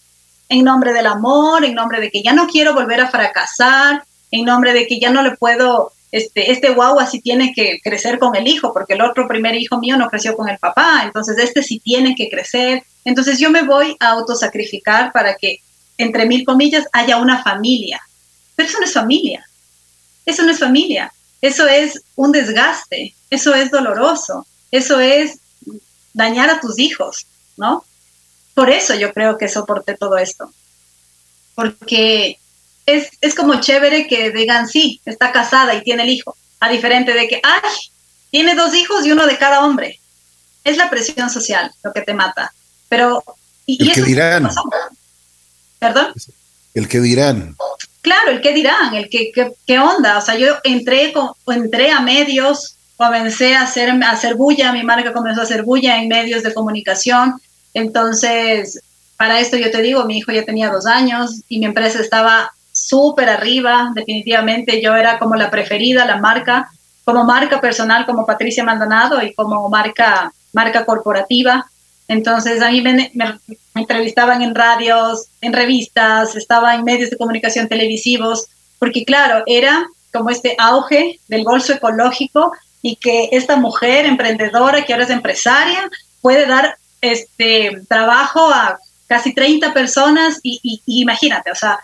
[0.48, 4.44] En nombre del amor, en nombre de que ya no quiero volver a fracasar, en
[4.44, 8.37] nombre de que ya no le puedo, este, este guau así tiene que crecer con
[8.37, 11.62] el hijo, porque el otro primer hijo mío no creció con el papá, entonces este
[11.62, 12.83] sí tiene que crecer.
[13.05, 15.59] Entonces yo me voy a autosacrificar para que,
[15.98, 18.00] entre mil comillas, haya una familia.
[18.55, 19.46] Pero eso no es familia.
[20.26, 21.12] Eso no es familia.
[21.42, 25.40] Eso es un desgaste, eso es doloroso, eso es
[26.14, 27.26] dañar a tus hijos,
[27.57, 27.85] ¿no?
[28.55, 30.53] Por eso yo creo que soporté todo esto,
[31.55, 32.38] porque
[32.87, 37.12] es, es como chévere que digan, sí, está casada y tiene el hijo, a diferente
[37.15, 37.71] de que, ay,
[38.31, 40.01] tiene dos hijos y uno de cada hombre.
[40.65, 42.53] Es la presión social lo que te mata.
[42.88, 43.23] Pero...
[43.67, 44.49] Y, el que dirán.
[45.79, 46.12] ¿Perdón?
[46.75, 47.57] El que dirán.
[48.01, 49.33] Claro, el que dirán, el que,
[49.67, 50.19] qué onda.
[50.19, 54.83] O sea, yo entré, con, entré a medios, comencé a hacer, a hacer bulla, mi
[54.83, 57.41] marca comenzó a hacer bulla en medios de comunicación.
[57.74, 58.80] Entonces,
[59.16, 62.52] para esto yo te digo, mi hijo ya tenía dos años y mi empresa estaba
[62.72, 66.70] súper arriba, definitivamente yo era como la preferida, la marca,
[67.04, 71.66] como marca personal, como Patricia Maldonado y como marca, marca corporativa.
[72.08, 73.12] Entonces a mí me,
[73.74, 78.46] entrevistaban en radios, en revistas, estaba en medios de comunicación televisivos,
[78.78, 84.92] porque claro, era como este auge del bolso ecológico y que esta mujer emprendedora que
[84.92, 85.88] ahora es empresaria
[86.20, 91.81] puede dar este trabajo a casi 30 personas y, imagínate, o sea,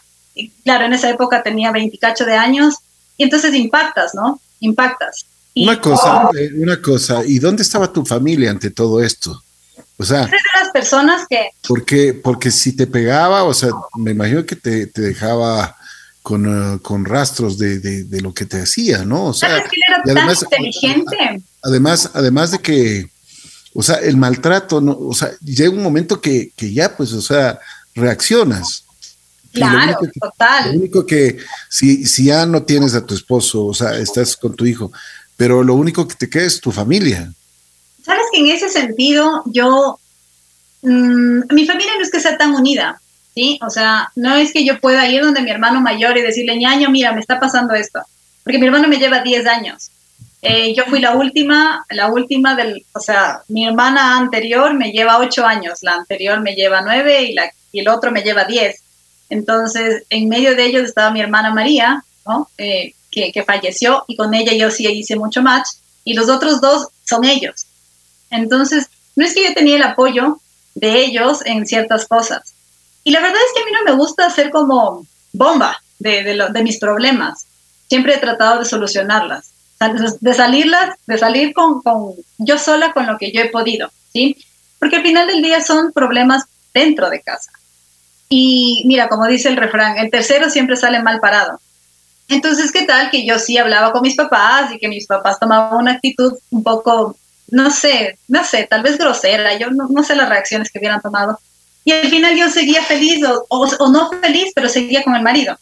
[0.65, 2.77] claro, en esa época tenía 28 de años
[3.19, 4.41] y entonces impactas, ¿no?
[4.61, 5.27] Impactas.
[5.55, 9.43] una cosa, eh, una cosa, ¿y dónde estaba tu familia ante todo esto?
[9.99, 11.51] O sea, de las personas que...
[11.67, 15.77] Porque, porque si te pegaba, o sea, me imagino que te, dejaba
[16.23, 19.27] con, uh, con rastros de, de, lo que te hacía, ¿no?
[19.27, 21.43] O sea, que él era tan inteligente.
[21.63, 23.11] Además, además de que
[23.79, 27.61] o sea, el maltrato, no, o sea, llega un momento que, ya, pues, o sea,
[27.95, 28.83] reaccionas.
[29.53, 30.73] Claro, total.
[30.73, 31.39] Lo único que,
[31.69, 34.91] si, si ya no tienes a tu esposo, o sea, estás con tu hijo,
[35.37, 37.33] pero lo único que te queda es tu familia.
[38.05, 40.01] Sabes que en ese sentido, yo,
[40.83, 43.01] mm, mi familia no es que sea tan unida,
[43.33, 43.61] ¿sí?
[43.65, 46.91] O sea, no es que yo pueda ir donde mi hermano mayor y decirle, ñaño,
[46.91, 48.01] mira, me está pasando esto,
[48.43, 49.93] porque mi hermano me lleva 10 años.
[50.41, 55.19] Eh, yo fui la última, la última del, o sea, mi hermana anterior me lleva
[55.19, 58.83] ocho años, la anterior me lleva nueve y, la, y el otro me lleva diez.
[59.31, 62.49] Entonces, en medio de ellos estaba mi hermana María, ¿no?
[62.57, 65.69] Eh, que, que, falleció y con ella yo sí hice mucho match
[66.05, 67.67] y los otros dos son ellos.
[68.31, 70.39] Entonces, no es que yo tenía el apoyo
[70.75, 72.55] de ellos en ciertas cosas.
[73.03, 76.49] Y la verdad es que a mí no me gusta ser como bomba de, de,
[76.51, 77.47] de mis problemas.
[77.89, 83.17] Siempre he tratado de solucionarlas de salirlas, de salir con, con, yo sola con lo
[83.17, 84.37] que yo he podido, ¿sí?
[84.79, 87.51] Porque al final del día son problemas dentro de casa.
[88.29, 91.61] Y mira, como dice el refrán, el tercero siempre sale mal parado.
[92.29, 95.81] Entonces, ¿qué tal que yo sí hablaba con mis papás y que mis papás tomaban
[95.81, 97.17] una actitud un poco,
[97.51, 101.01] no sé, no sé, tal vez grosera, yo no, no sé las reacciones que hubieran
[101.01, 101.39] tomado.
[101.85, 105.57] Y al final yo seguía feliz o, o no feliz, pero seguía con el marido.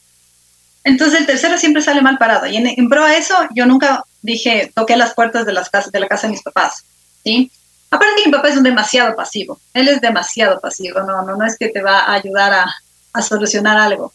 [0.86, 2.46] Entonces el tercero siempre sale mal parado.
[2.46, 5.98] Y en, pro a eso, yo nunca dije, toqué las puertas de, las casas, de
[5.98, 6.84] la casa de mis papás.
[7.24, 7.50] ¿sí?
[7.90, 9.58] Aparte que mi papá es un demasiado pasivo.
[9.74, 11.00] Él es demasiado pasivo.
[11.00, 14.12] No, no, no es que te va a ayudar a, solucionar algo.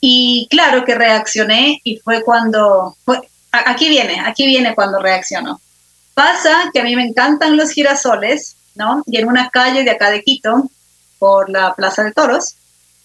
[0.00, 2.96] Y claro que reaccioné y fue cuando,
[3.50, 5.60] aquí viene, aquí viene cuando reaccionó.
[6.14, 9.02] Pasa que a mí me encantan los girasoles, ¿no?
[9.04, 10.70] Y en una calle de acá de Quito,
[11.18, 12.54] por la Plaza de Toros,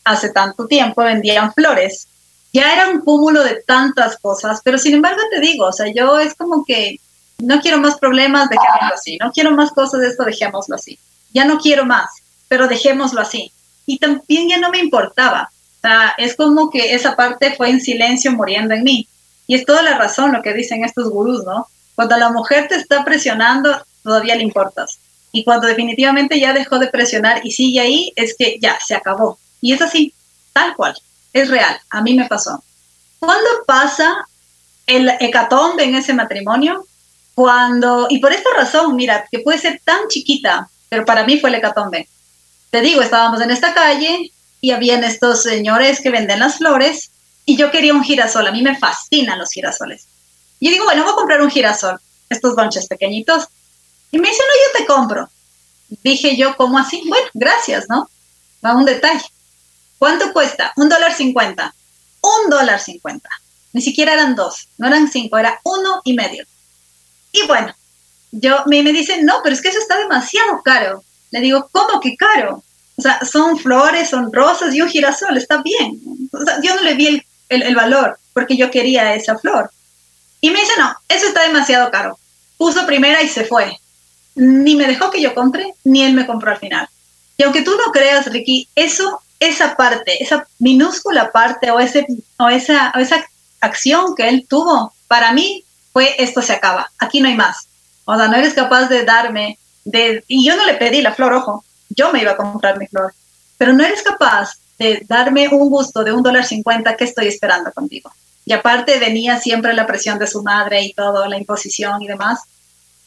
[0.06, 2.08] hace tanto tiempo vendían flores
[2.54, 6.20] ya era un cúmulo de tantas cosas, pero sin embargo te digo, o sea, yo
[6.20, 7.00] es como que
[7.40, 11.00] no quiero más problemas, dejémoslo así, no quiero más cosas de esto, dejémoslo así.
[11.34, 12.10] Ya no quiero más,
[12.50, 13.52] pero dejémoslo así.
[13.86, 15.50] Y también ya no me importaba.
[15.78, 19.08] O sea, es como que esa parte fue en silencio muriendo en mí.
[19.48, 21.68] Y es toda la razón lo que dicen estos gurús, ¿no?
[21.96, 25.00] Cuando la mujer te está presionando, todavía le importas.
[25.32, 29.40] Y cuando definitivamente ya dejó de presionar y sigue ahí, es que ya se acabó.
[29.62, 30.14] Y es así,
[30.54, 30.94] tal cual
[31.34, 32.64] es real, a mí me pasó.
[33.20, 34.26] ¿Cuándo pasa
[34.88, 36.86] el hecatombe en ese matrimonio?
[37.36, 41.50] Cuando, y por esta razón, mira, que puede ser tan chiquita, pero para mí fue
[41.50, 42.08] el hecatombe.
[42.70, 47.12] Te digo, estábamos en esta calle y habían estos señores que venden las flores
[47.46, 50.08] y yo quería un girasol, a mí me fascinan los girasoles.
[50.60, 53.48] Y digo, bueno, voy a comprar un girasol, estos bonches pequeñitos.
[54.12, 55.30] Y me dice, no, yo te compro.
[56.04, 57.02] Dije yo, ¿cómo así?
[57.08, 58.10] Bueno, gracias, ¿no?
[58.64, 59.26] Va un detalle.
[60.02, 60.74] ¿Cuánto cuesta?
[60.78, 61.76] Un dólar cincuenta.
[62.22, 63.30] Un dólar cincuenta.
[63.72, 66.44] Ni siquiera eran dos, no eran cinco, era uno y medio.
[67.32, 67.72] Y bueno,
[68.32, 71.04] yo me, me dicen, no, pero es que eso está demasiado caro.
[71.30, 72.64] Le digo, ¿cómo que caro?
[72.96, 76.02] O sea, son flores, son rosas y un girasol, está bien.
[76.32, 79.70] O sea, yo no le vi el, el, el valor porque yo quería esa flor.
[80.42, 82.18] Y me dice, no, eso está demasiado caro.
[82.58, 83.78] Puso primera y se fue.
[84.34, 86.90] Ni me dejó que yo compre, ni él me compró al final.
[87.38, 92.06] Y aunque tú no creas, Ricky, eso esa parte, esa minúscula parte o, ese,
[92.38, 93.26] o, esa, esa
[93.60, 97.68] acción que él tuvo, para mí fue esto se acaba, aquí no hay más.
[98.06, 101.34] O sea, no eres capaz de darme, de, y yo no le pedí la flor,
[101.34, 103.14] ojo, yo me iba a comprar mi flor,
[103.58, 107.72] pero no eres capaz de darme un gusto de un dólar cincuenta, ¿qué estoy esperando
[107.72, 108.12] contigo?
[108.46, 112.42] Y aparte venía siempre la presión de su madre y todo, la imposición y demás.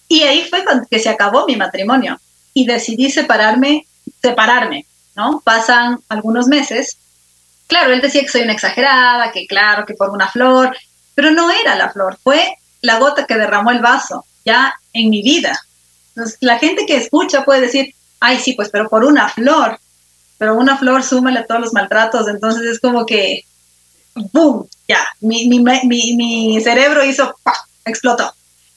[0.08, 2.18] Y ahí fue cuando que se acabó mi matrimonio
[2.52, 3.86] y decidí separarme,
[4.20, 5.40] separarme, ¿no?
[5.44, 6.98] Pasan algunos meses.
[7.66, 10.76] Claro, él decía que soy una exagerada, que claro, que por una flor,
[11.14, 15.22] pero no era la flor, fue la gota que derramó el vaso ya en mi
[15.22, 15.58] vida.
[16.08, 19.78] Entonces, la gente que escucha puede decir, ay, sí, pues, pero por una flor,
[20.38, 23.44] pero una flor súmale a todos los maltratos, entonces es como que,
[24.32, 24.68] ¡boom!
[24.86, 27.54] Ya, mi, mi, mi, mi cerebro hizo, ¡pah!
[27.84, 28.32] explotó.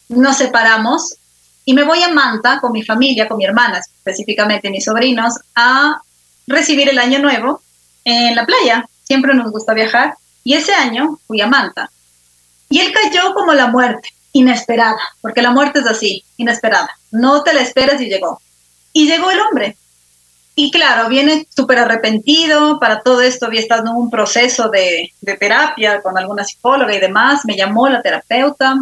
[0.10, 1.15] Nos separamos
[1.65, 6.00] y me voy a Manta con mi familia, con mi hermana, específicamente mis sobrinos, a
[6.48, 7.62] recibir el año nuevo
[8.04, 8.88] en la playa.
[9.04, 10.16] Siempre nos gusta viajar.
[10.44, 11.92] Y ese año fui a Manta.
[12.70, 16.90] Y él cayó como la muerte, inesperada, porque la muerte es así, inesperada.
[17.12, 18.42] No te la esperas y llegó.
[18.94, 19.78] Y llegó el hombre.
[20.56, 25.38] Y claro, viene súper arrepentido, para todo esto había estado en un proceso de, de
[25.38, 28.76] terapia con alguna psicóloga y demás, me llamó la terapeuta,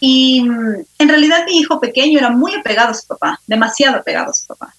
[0.00, 4.30] y mm, en realidad mi hijo pequeño era muy apegado a su papá, demasiado apegado
[4.30, 4.74] a su papá.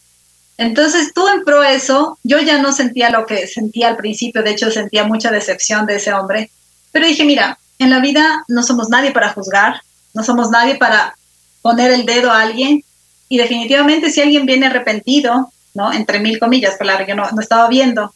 [0.57, 4.51] Entonces tú en pro eso, yo ya no sentía lo que sentía al principio, de
[4.51, 6.49] hecho sentía mucha decepción de ese hombre,
[6.91, 9.81] pero dije, mira, en la vida no somos nadie para juzgar,
[10.15, 11.15] no somos nadie para
[11.61, 12.83] poner el dedo a alguien
[13.29, 15.93] y definitivamente si alguien viene arrepentido, ¿no?
[15.93, 18.11] Entre mil comillas, claro, yo no, estaba viendo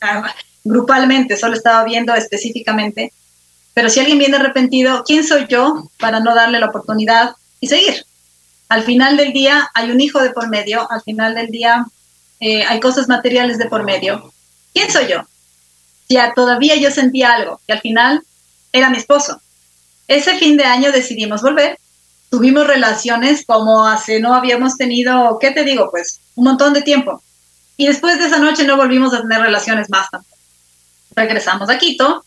[0.00, 3.12] ah, grupalmente, solo estaba viendo específicamente,
[3.74, 8.05] pero si alguien viene arrepentido, ¿quién soy yo para no darle la oportunidad y seguir?
[8.68, 11.86] Al final del día hay un hijo de por medio, al final del día
[12.40, 14.32] eh, hay cosas materiales de por medio.
[14.74, 15.22] ¿Quién soy yo?
[16.08, 18.22] Ya todavía yo sentía algo y al final
[18.72, 19.40] era mi esposo.
[20.08, 21.78] Ese fin de año decidimos volver.
[22.28, 25.90] Tuvimos relaciones como hace no habíamos tenido, ¿qué te digo?
[25.90, 27.22] Pues un montón de tiempo.
[27.76, 30.36] Y después de esa noche no volvimos a tener relaciones más tampoco.
[31.14, 32.25] Regresamos a Quito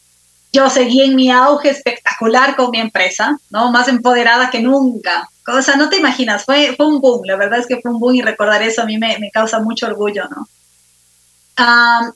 [0.51, 3.71] yo seguí en mi auge espectacular con mi empresa, ¿no?
[3.71, 5.29] Más empoderada que nunca.
[5.47, 7.99] O sea, no te imaginas, fue, fue un boom, la verdad es que fue un
[7.99, 10.47] boom y recordar eso a mí me, me causa mucho orgullo, ¿no?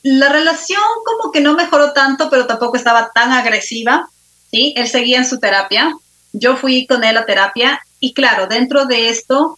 [0.03, 4.07] la relación como que no mejoró tanto, pero tampoco estaba tan agresiva,
[4.51, 4.73] ¿sí?
[4.77, 5.93] Él seguía en su terapia,
[6.31, 9.57] yo fui con él a terapia y claro, dentro de esto,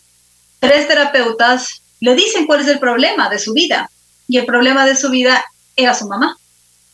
[0.60, 3.90] tres terapeutas le dicen cuál es el problema de su vida
[4.28, 6.38] y el problema de su vida era su mamá.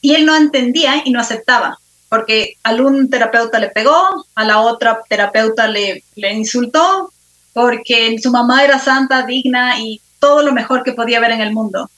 [0.01, 4.59] Y él no entendía y no aceptaba, porque a un terapeuta le pegó, a la
[4.59, 7.13] otra terapeuta le, le insultó,
[7.53, 11.53] porque su mamá era santa, digna y todo lo mejor que podía ver en el
[11.53, 11.89] mundo.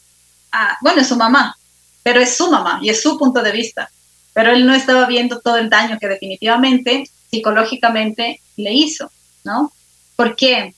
[0.52, 1.56] Ah, bueno, es su mamá,
[2.04, 3.90] pero es su mamá y es su punto de vista.
[4.34, 9.12] Pero él no estaba viendo todo el daño que definitivamente psicológicamente le hizo,
[9.44, 9.72] ¿no?
[10.16, 10.74] ¿Por qué?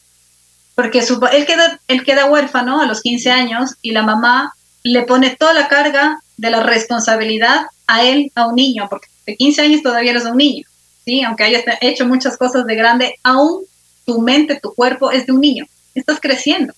[0.76, 5.04] Porque su, él, queda, él queda huérfano a los 15 años y la mamá le
[5.04, 9.62] pone toda la carga de la responsabilidad a él, a un niño, porque de 15
[9.62, 10.67] años todavía eres un niño,
[11.06, 11.24] ¿sí?
[11.24, 13.63] Aunque hayas hecho muchas cosas de grande, aún
[14.06, 16.74] tu mente, tu cuerpo es de un niño, estás creciendo.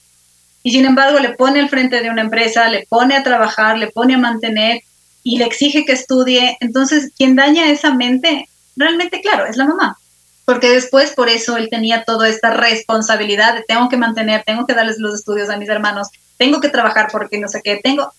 [0.63, 3.88] Y sin embargo le pone al frente de una empresa, le pone a trabajar, le
[3.88, 4.82] pone a mantener
[5.24, 6.58] y le exige que estudie.
[6.60, 9.98] Entonces, quien daña esa mente, realmente, claro, es la mamá.
[10.46, 14.74] Porque después, por eso, él tenía toda esta responsabilidad de tengo que mantener, tengo que
[14.74, 18.13] darles los estudios a mis hermanos, tengo que trabajar porque no sé qué, tengo,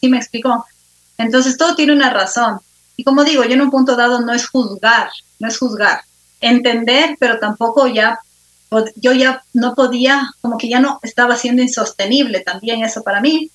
[0.00, 0.64] sí me explicó,
[1.18, 2.58] entonces todo tiene una razón.
[2.96, 6.02] Y como digo, yo en un punto dado no es juzgar, no es juzgar,
[6.40, 8.18] entender, pero tampoco ya,
[8.96, 13.50] yo ya no podía, como que ya no estaba siendo insostenible también eso para mí.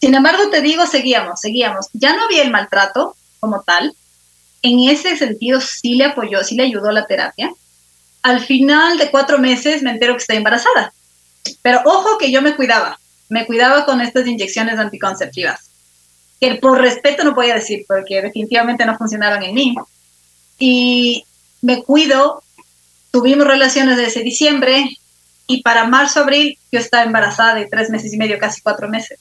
[0.00, 1.88] Sin embargo, te digo, seguíamos, seguíamos.
[1.92, 3.94] Ya no había el maltrato como tal.
[4.62, 7.52] En ese sentido sí le apoyó, sí le ayudó la terapia.
[8.22, 10.92] Al final de cuatro meses me entero que estoy embarazada.
[11.62, 15.71] Pero ojo que yo me cuidaba, me cuidaba con estas inyecciones anticonceptivas
[16.42, 19.76] que por respeto no podía decir, porque definitivamente no funcionaban en mí.
[20.58, 21.24] Y
[21.60, 22.42] me cuido,
[23.12, 24.90] tuvimos relaciones desde diciembre
[25.46, 29.20] y para marzo, abril yo estaba embarazada de tres meses y medio, casi cuatro meses.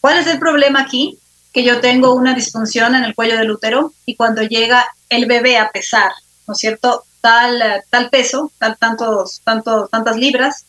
[0.00, 1.18] ¿Cuál es el problema aquí?
[1.52, 5.58] Que yo tengo una disfunción en el cuello del útero y cuando llega el bebé
[5.58, 6.12] a pesar,
[6.46, 7.02] ¿no es cierto?
[7.20, 10.66] Tal, tal peso, tal, tantos, tantos, tantas libras,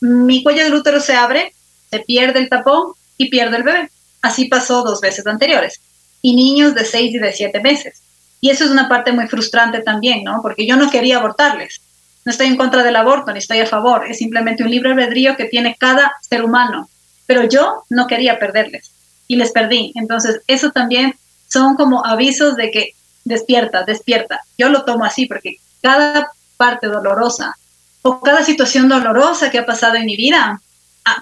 [0.00, 1.54] mi cuello del útero se abre,
[1.90, 3.90] se pierde el tapón y pierde el bebé.
[4.26, 5.80] Así pasó dos veces anteriores.
[6.20, 8.02] Y niños de seis y de siete meses.
[8.40, 10.42] Y eso es una parte muy frustrante también, ¿no?
[10.42, 11.80] Porque yo no quería abortarles.
[12.24, 14.04] No estoy en contra del aborto, ni estoy a favor.
[14.04, 16.90] Es simplemente un libre albedrío que tiene cada ser humano.
[17.26, 18.90] Pero yo no quería perderles.
[19.28, 19.92] Y les perdí.
[19.94, 21.14] Entonces, eso también
[21.48, 24.40] son como avisos de que despierta, despierta.
[24.58, 27.54] Yo lo tomo así porque cada parte dolorosa
[28.02, 30.60] o cada situación dolorosa que ha pasado en mi vida,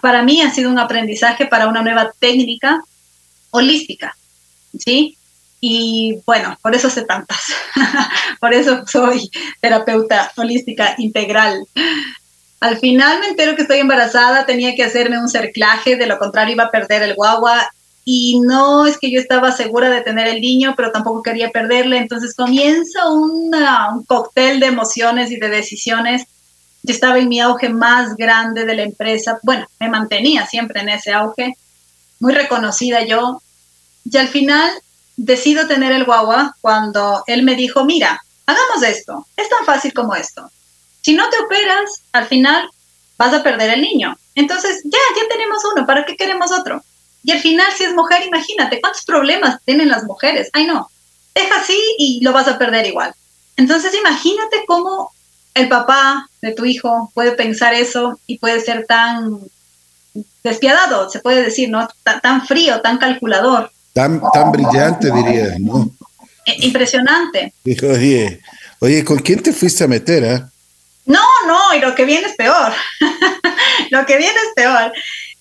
[0.01, 2.83] para mí ha sido un aprendizaje para una nueva técnica
[3.55, 4.17] holística,
[4.79, 5.17] ¿sí?
[5.61, 7.41] Y bueno, por eso sé tantas.
[8.41, 9.31] por eso soy
[9.61, 11.65] terapeuta holística integral.
[12.61, 16.55] Al final me entero que estoy embarazada, tenía que hacerme un cerclaje, de lo contrario
[16.55, 17.69] iba a perder el guagua.
[18.05, 21.97] Y no es que yo estaba segura de tener el niño, pero tampoco quería perderle.
[21.97, 23.51] Entonces comienza un
[24.07, 26.27] cóctel de emociones y de decisiones.
[26.83, 29.39] Yo estaba en mi auge más grande de la empresa.
[29.43, 31.57] Bueno, me mantenía siempre en ese auge,
[32.21, 33.41] muy reconocida yo.
[34.05, 34.71] Y al final
[35.17, 40.15] decido tener el guagua cuando él me dijo, mira, hagamos esto, es tan fácil como
[40.15, 40.51] esto.
[41.01, 42.69] Si no te operas, al final
[43.19, 44.17] vas a perder el niño.
[44.35, 46.83] Entonces, ya, ya tenemos uno, ¿para qué queremos otro?
[47.23, 50.51] Y al final, si es mujer, imagínate cuántos problemas tienen las mujeres.
[50.53, 50.91] Ay, no,
[51.35, 53.15] deja así y lo vas a perder igual.
[53.57, 55.13] Entonces, imagínate cómo
[55.55, 59.41] el papá de tu hijo puede pensar eso y puede ser tan
[60.43, 61.89] despiadado, se puede decir, ¿no?
[62.23, 63.73] tan frío, tan calculador.
[63.95, 65.91] Tan, tan brillante, diría, ¿no?
[66.45, 67.55] E, impresionante.
[67.65, 68.41] Oye,
[68.81, 70.51] oye, ¿con quién te fuiste a meter, ah?
[71.07, 72.73] No, no, y lo que viene es peor.
[73.91, 74.93] lo que viene es peor.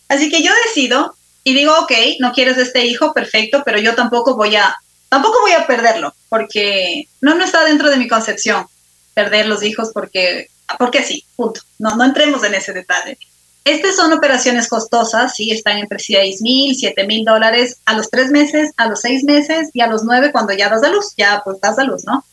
[0.07, 4.35] Así que yo decido y digo, ok, no quieres este hijo, perfecto, pero yo tampoco
[4.35, 4.75] voy a,
[5.09, 8.65] tampoco voy a perderlo, porque no, no está dentro de mi concepción
[9.13, 10.49] perder los hijos porque,
[10.79, 11.61] porque sí, punto.
[11.79, 13.17] No, no entremos en ese detalle.
[13.65, 18.29] Estas son operaciones costosas, sí, están entre 6 mil, 7 mil dólares a los tres
[18.29, 21.41] meses, a los seis meses y a los nueve cuando ya das a luz, ya
[21.45, 22.25] pues das a luz, ¿no?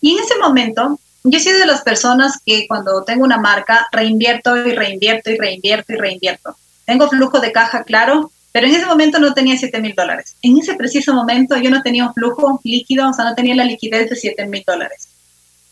[0.00, 4.56] Y en ese momento, yo soy de las personas que cuando tengo una marca, reinvierto
[4.56, 6.56] y reinvierto y reinvierto y reinvierto.
[6.84, 10.34] Tengo flujo de caja, claro, pero en ese momento no tenía 7 mil dólares.
[10.42, 13.64] En ese preciso momento yo no tenía un flujo líquido, o sea, no tenía la
[13.64, 15.06] liquidez de 7 mil dólares.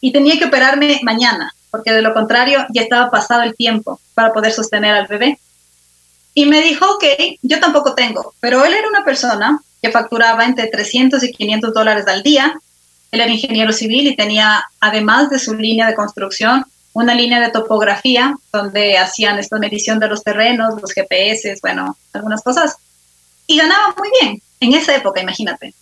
[0.01, 4.33] Y tenía que operarme mañana porque de lo contrario ya estaba pasado el tiempo para
[4.33, 5.39] poder sostener al bebé.
[6.35, 7.05] Y me dijo, ok,
[7.43, 12.07] yo tampoco tengo, pero él era una persona que facturaba entre 300 y 500 dólares
[12.07, 12.59] al día.
[13.11, 17.51] Él era ingeniero civil y tenía, además de su línea de construcción, una línea de
[17.51, 22.77] topografía donde hacían esta medición de los terrenos, los GPS, bueno, algunas cosas.
[23.47, 25.75] Y ganaba muy bien en esa época, imagínate.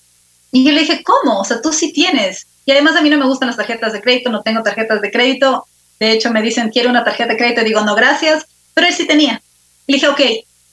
[0.51, 1.41] Y yo le dije, ¿cómo?
[1.41, 2.47] O sea, tú sí tienes.
[2.67, 5.11] Y además a mí no me gustan las tarjetas de crédito, no tengo tarjetas de
[5.11, 5.67] crédito.
[6.01, 7.63] De hecho, me dicen, quiero una tarjeta de crédito.
[7.63, 8.47] Y digo, no, gracias.
[8.75, 9.41] Pero él sí tenía.
[9.87, 10.21] Le dije, ok,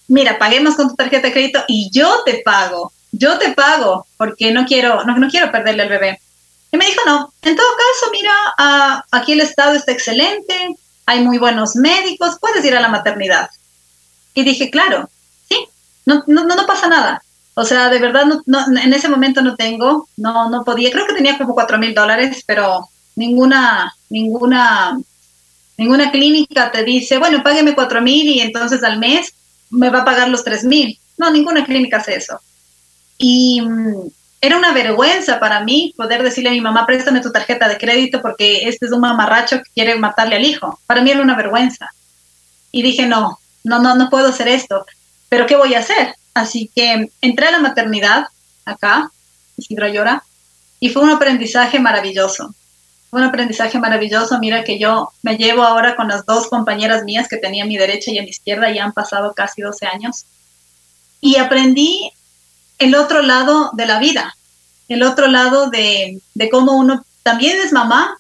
[0.08, 2.92] mira, paguemos con tu tarjeta de crédito y yo te pago.
[3.12, 6.20] Yo te pago porque no quiero, no, no quiero perderle al bebé.
[6.72, 11.38] Y me dijo, no, en todo caso, mira, aquí el estado está excelente, hay muy
[11.38, 13.50] buenos médicos, puedes ir a la maternidad.
[14.34, 15.10] Y dije, claro,
[15.50, 15.68] sí,
[16.06, 17.22] no, no, no pasa nada.
[17.56, 21.14] O sea, de verdad, no, en ese momento no tengo, no, no podía, creo que
[21.14, 24.98] tenía como cuatro mil dólares, pero ninguna, ninguna
[25.82, 29.34] Ninguna clínica te dice, bueno, págueme cuatro mil y entonces al mes
[29.72, 31.00] me va a pagar los tres mil.
[31.18, 32.40] No, ninguna clínica hace eso.
[33.18, 34.12] Y mm,
[34.42, 38.22] era una vergüenza para mí poder decirle a mi mamá, préstame tu tarjeta de crédito
[38.22, 40.80] porque este es un mamarracho que quiere matarle al hijo.
[40.86, 41.90] Para mí era una vergüenza.
[42.72, 44.86] Y dije, no, no, no, no puedo hacer esto.
[45.30, 46.14] Pero ¿qué voy a hacer?
[46.36, 48.28] Así que entré a la maternidad
[48.66, 49.10] acá,
[49.58, 50.24] Isidro Llora,
[50.80, 52.54] y fue un aprendizaje maravilloso
[53.12, 54.40] un aprendizaje maravilloso.
[54.40, 57.78] Mira que yo me llevo ahora con las dos compañeras mías que tenía a mi
[57.78, 60.26] derecha y a mi izquierda, ya han pasado casi 12 años.
[61.20, 62.12] Y aprendí
[62.80, 64.36] el otro lado de la vida,
[64.88, 68.18] el otro lado de, de cómo uno también es mamá,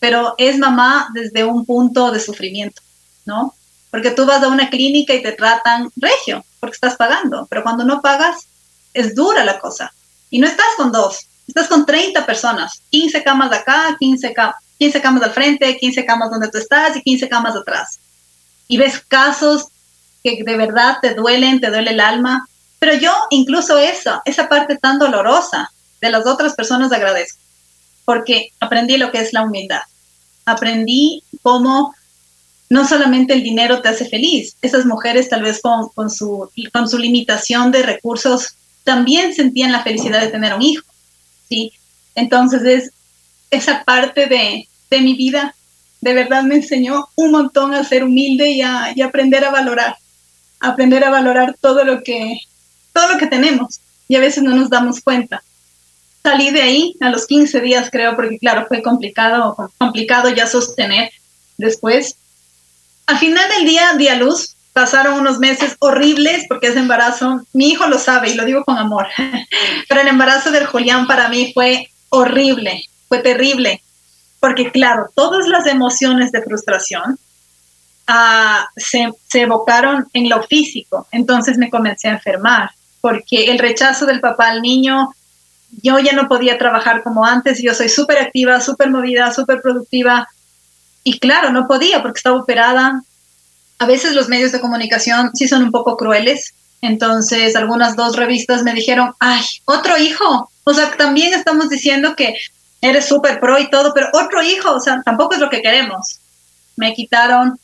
[0.00, 2.82] pero es mamá desde un punto de sufrimiento,
[3.26, 3.54] ¿no?
[3.90, 7.84] Porque tú vas a una clínica y te tratan regio, porque estás pagando, pero cuando
[7.84, 8.46] no pagas,
[8.94, 9.92] es dura la cosa.
[10.30, 14.34] Y no estás con dos, estás con 30 personas, 15 camas de acá, 15,
[14.78, 17.98] 15 camas al frente, 15 camas donde tú estás y 15 camas atrás.
[18.68, 19.68] Y ves casos
[20.22, 22.46] que de verdad te duelen, te duele el alma.
[22.78, 25.70] Pero yo incluso eso, esa parte tan dolorosa
[26.00, 27.38] de las otras personas agradezco,
[28.04, 29.82] porque aprendí lo que es la humildad.
[30.46, 31.94] Aprendí cómo
[32.70, 36.88] no solamente el dinero te hace feliz, esas mujeres tal vez con, con, su, con
[36.88, 40.89] su limitación de recursos también sentían la felicidad de tener un hijo.
[41.50, 41.72] ¿Sí?
[42.14, 42.92] Entonces es
[43.50, 44.66] esa parte de,
[45.00, 45.54] mi vida,
[46.00, 49.96] de verdad me enseñó un montón a ser humilde y a, aprender a valorar,
[50.60, 52.38] aprender a valorar todo lo que,
[52.92, 55.42] todo lo que tenemos y a veces no nos damos cuenta.
[56.22, 61.10] Salí de ahí a los 15 días, creo, porque claro, fue complicado, complicado ya sostener
[61.56, 62.16] después.
[63.06, 67.70] Al final del día di a luz, pasaron unos meses horribles porque ese embarazo, mi
[67.70, 69.06] hijo lo sabe y lo digo con amor,
[69.88, 73.82] pero el embarazo del Julián para mí fue horrible, fue terrible,
[74.38, 77.18] porque claro, todas las emociones de frustración
[78.06, 84.06] ah, se, se, evocaron en lo físico, entonces me comencé a enfermar, porque el rechazo
[84.06, 85.12] del papá al niño,
[85.82, 90.28] yo ya no podía trabajar como antes, yo soy súper activa, súper movida, súper productiva,
[91.02, 93.02] y claro, no podía porque estaba operada.
[93.80, 98.62] A veces los medios de comunicación sí son un poco crueles, entonces algunas dos revistas
[98.62, 102.34] me dijeron, ay, otro hijo, o sea, también estamos diciendo que
[102.82, 106.20] eres súper pro y todo, pero otro hijo, o sea, tampoco es lo que queremos.
[106.76, 107.58] Me quitaron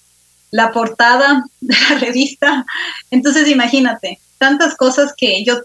[0.51, 2.65] la portada de la revista.
[3.11, 5.61] Entonces, imagínate, tantas cosas que yo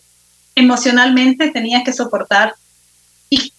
[0.55, 2.55] emocionalmente tenía que soportar.
[3.29, 3.53] Y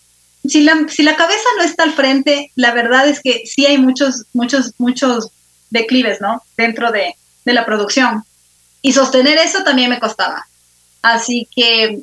[0.47, 3.79] si la, si la cabeza no está al frente, la verdad es que sí hay
[3.79, 5.31] muchos, muchos, muchos
[5.73, 6.43] declives, ¿no?
[6.57, 8.25] Dentro de, de la producción.
[8.83, 10.47] Y sostener eso también me costaba.
[11.03, 12.03] Así que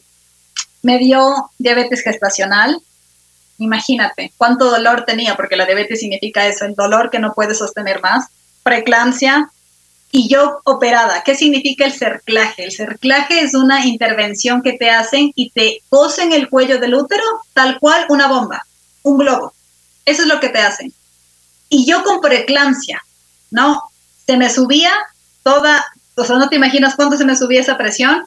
[0.81, 2.81] me dio diabetes gestacional.
[3.57, 8.01] Imagínate cuánto dolor tenía, porque la diabetes significa eso, el dolor que no puede sostener
[8.01, 8.27] más
[8.63, 9.49] preeclampsia
[10.11, 11.23] y yo operada.
[11.23, 12.63] ¿Qué significa el cerclaje?
[12.63, 17.23] El cerclaje es una intervención que te hacen y te cosen el cuello del útero
[17.53, 18.65] tal cual una bomba,
[19.03, 19.53] un globo.
[20.05, 20.93] Eso es lo que te hacen.
[21.69, 23.03] Y yo con preeclampsia,
[23.51, 23.81] ¿no?
[24.25, 24.91] Se me subía
[25.43, 25.85] toda,
[26.15, 28.23] o sea, no te imaginas cuánto se me subía esa presión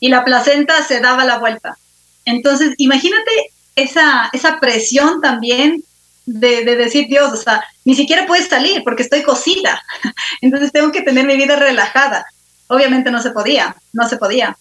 [0.00, 1.78] y la placenta se daba la vuelta.
[2.24, 3.30] Entonces, imagínate
[3.74, 5.82] esa, esa presión también
[6.26, 9.82] de, decir, Dios, o sea, ni siquiera puedes salir porque estoy cosida.
[10.40, 12.26] Entonces tengo que tener mi vida relajada.
[12.66, 14.56] Obviamente no se podía, no se podía.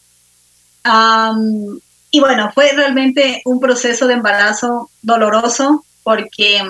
[2.10, 6.64] y bueno, fue realmente un proceso de embarazo doloroso porque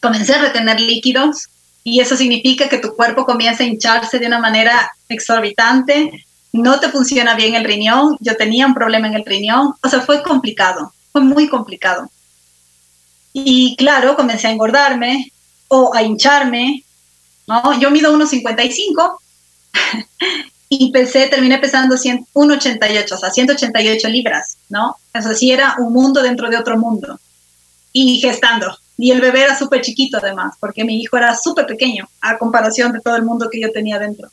[0.00, 1.48] comencé a retener líquidos
[1.86, 6.88] y eso significa que tu cuerpo comienza a hincharse de una manera exorbitante, no te
[6.88, 10.92] funciona bien el riñón, yo tenía un problema en el riñón, o sea, fue complicado,
[11.12, 12.10] fue muy complicado.
[13.32, 15.30] Y claro, comencé a engordarme
[15.68, 16.82] o a hincharme,
[17.46, 17.78] ¿no?
[17.78, 19.18] Yo mido 1,55
[20.68, 24.96] y pensé, terminé pesando 1,88, o sea, 188 libras, ¿no?
[25.14, 27.20] O sea, sí era un mundo dentro de otro mundo.
[27.92, 28.76] Y gestando.
[28.98, 32.92] Y el bebé era súper chiquito además, porque mi hijo era súper pequeño a comparación
[32.92, 34.28] de todo el mundo que yo tenía dentro.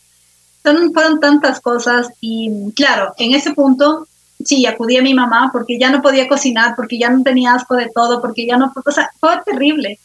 [0.64, 4.08] Entonces, fueron tantas cosas y claro, en ese punto
[4.46, 7.76] sí, acudí a mi mamá porque ya no podía cocinar, porque ya no tenía asco
[7.76, 10.00] de todo, porque ya no, o sea, fue terrible.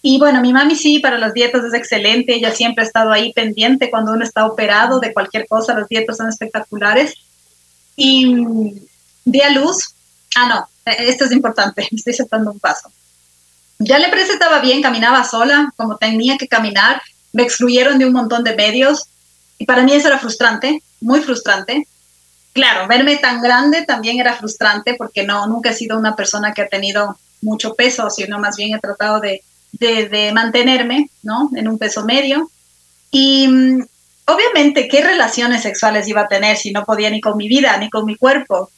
[0.00, 3.32] Y bueno, mi mami sí, para las dietas es excelente, ella siempre ha estado ahí
[3.32, 7.14] pendiente cuando uno está operado de cualquier cosa, las dietas son espectaculares.
[7.96, 8.70] Y mm,
[9.24, 9.94] di a luz,
[10.36, 12.90] ah, no, esto es importante, me estoy saltando un paso.
[13.78, 17.00] Ya la empresa estaba bien, caminaba sola, como tenía que caminar,
[17.32, 19.08] me excluyeron de un montón de medios
[19.58, 21.86] y para mí eso era frustrante, muy frustrante
[22.58, 26.62] claro, verme tan grande también era frustrante porque no, nunca he sido una persona que
[26.62, 29.42] ha tenido mucho peso, sino más bien he tratado de,
[30.34, 31.50] mantenerme, ¿no?
[31.54, 32.50] En un peso medio.
[33.12, 33.86] Y mm,
[34.26, 37.90] obviamente, ¿qué relaciones sexuales iba a tener si no podía ni con mi vida, ni
[37.90, 38.70] con mi cuerpo?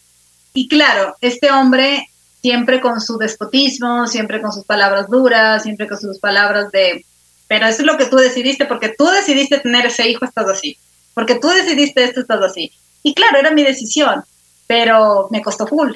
[0.53, 2.11] Y claro, este hombre
[2.43, 7.05] siempre con su despotismo, siempre con sus palabras duras, siempre con sus palabras de,
[7.49, 10.78] pero eso es lo que tú decidiste, porque tú decidiste tener ese hijo, estás así,
[11.14, 12.72] porque tú decidiste esto, estás así.
[13.03, 14.22] Y claro, era mi decisión,
[14.66, 15.93] pero me costó full.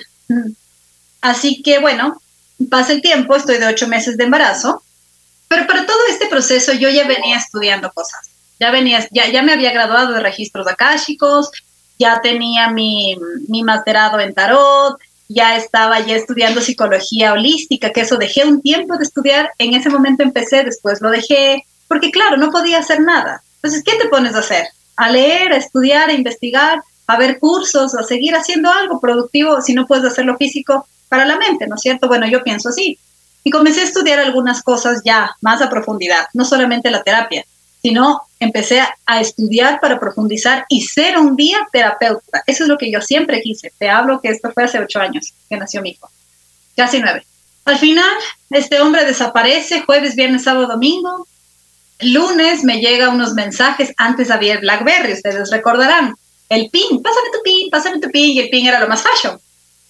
[1.20, 2.20] Así que bueno,
[2.70, 4.82] pasa el tiempo, estoy de ocho meses de embarazo,
[5.48, 8.30] pero para todo este proceso yo ya venía estudiando cosas.
[8.58, 11.50] Ya venía, ya, ya me había graduado de registros akáshicos,
[11.98, 13.16] ya tenía mi,
[13.48, 14.98] mi masterado en tarot,
[15.28, 19.88] ya estaba ya estudiando psicología holística, que eso dejé un tiempo de estudiar, en ese
[19.88, 23.42] momento empecé, después lo dejé, porque claro, no podía hacer nada.
[23.56, 24.66] Entonces, ¿qué te pones a hacer?
[24.96, 29.74] A leer, a estudiar, a investigar a ver cursos, a seguir haciendo algo productivo si
[29.74, 32.08] no puedes hacerlo físico para la mente, ¿no es cierto?
[32.08, 32.98] Bueno, yo pienso así.
[33.42, 37.44] Y comencé a estudiar algunas cosas ya más a profundidad, no solamente la terapia,
[37.84, 42.42] sino empecé a estudiar para profundizar y ser un día terapeuta.
[42.46, 43.74] Eso es lo que yo siempre quise.
[43.78, 46.08] Te hablo que esto fue hace ocho años que nació mi hijo,
[46.74, 47.26] casi nueve.
[47.66, 48.10] Al final,
[48.48, 51.28] este hombre desaparece jueves, viernes, sábado, domingo.
[52.00, 56.14] Lunes me llega unos mensajes, antes había BlackBerry, ustedes recordarán
[56.48, 59.38] el pin, pásame tu pin, pásame tu pin, y el pin era lo más fashion.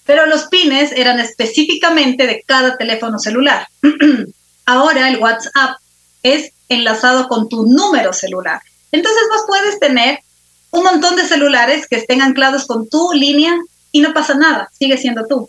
[0.04, 3.68] Pero los pines eran específicamente de cada teléfono celular.
[4.66, 5.76] Ahora el WhatsApp
[6.24, 8.60] es enlazado con tu número celular.
[8.92, 10.20] Entonces vos puedes tener
[10.70, 13.56] un montón de celulares que estén anclados con tu línea
[13.92, 15.48] y no pasa nada, sigue siendo tú.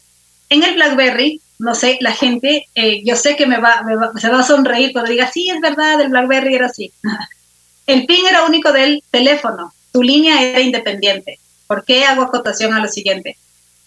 [0.49, 3.83] En el BlackBerry, no sé, la gente, eh, yo sé que me va,
[4.19, 6.91] se va a sonreír cuando diga, sí, es verdad, el BlackBerry era así.
[7.87, 11.39] el PIN era único del teléfono, tu línea era independiente.
[11.67, 13.37] ¿Por qué hago acotación a lo siguiente?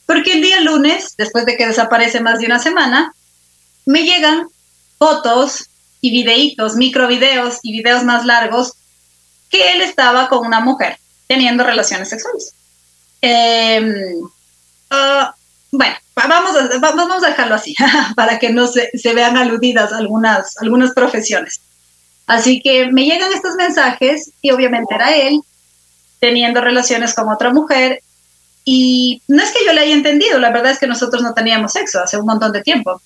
[0.07, 3.13] Porque el día lunes, después de que desaparece más de una semana,
[3.85, 4.49] me llegan
[4.99, 5.69] fotos
[6.01, 8.75] y videitos, microvideos y videos más largos
[9.51, 12.55] que él estaba con una mujer teniendo relaciones sexuales.
[14.91, 15.35] Ah,
[15.71, 17.75] bueno, vamos a, vamos dejarlo así,
[18.17, 21.61] para que no se, se, vean aludidas algunas, algunas profesiones.
[22.27, 25.41] Así que me llegan estos mensajes y obviamente era él
[26.21, 28.03] teniendo relaciones con otra mujer
[28.65, 31.73] y no es que yo le haya entendido, la verdad es que nosotros no teníamos
[31.73, 33.01] sexo hace un montón de tiempo,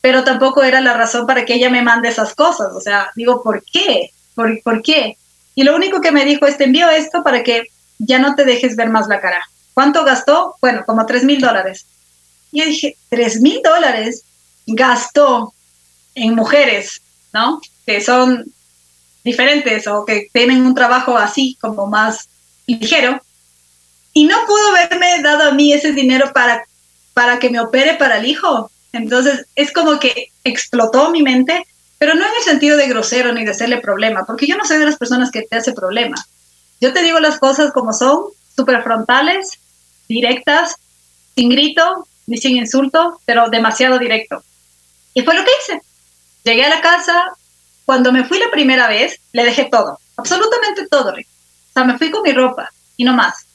[0.00, 2.68] pero tampoco era la razón para que ella me mande esas cosas.
[2.74, 4.10] O sea, digo, ¿por qué?
[4.34, 5.16] ¿Por, ¿por qué?
[5.54, 7.64] Y lo único que me dijo es, te envío esto para que
[7.98, 9.42] ya no te dejes ver más la cara.
[9.74, 10.56] ¿Cuánto gastó?
[10.60, 11.86] Bueno, como tres mil dólares.
[12.52, 14.24] Y yo dije, tres mil dólares
[14.66, 15.52] gastó
[16.14, 17.60] en mujeres, ¿no?
[17.86, 18.46] Que son
[19.22, 22.28] diferentes o que tienen un trabajo así como más
[22.66, 23.20] ligero
[24.12, 26.64] y no pudo haberme dado a mí ese dinero para,
[27.14, 28.70] para que me opere para el hijo.
[28.92, 31.66] Entonces es como que explotó mi mente,
[31.98, 34.78] pero no en el sentido de grosero ni de hacerle problema, porque yo no soy
[34.78, 36.16] de las personas que te hace problema.
[36.80, 38.24] Yo te digo las cosas como son,
[38.56, 39.58] súper frontales,
[40.08, 40.76] directas,
[41.34, 44.42] sin grito ni sin insulto, pero demasiado directo.
[45.14, 45.82] Y fue lo que hice.
[46.44, 47.32] Llegué a la casa,
[47.84, 51.28] cuando me fui la primera vez, le dejé todo, absolutamente todo, Rick.
[51.70, 53.46] O sea, me fui con mi ropa y no más.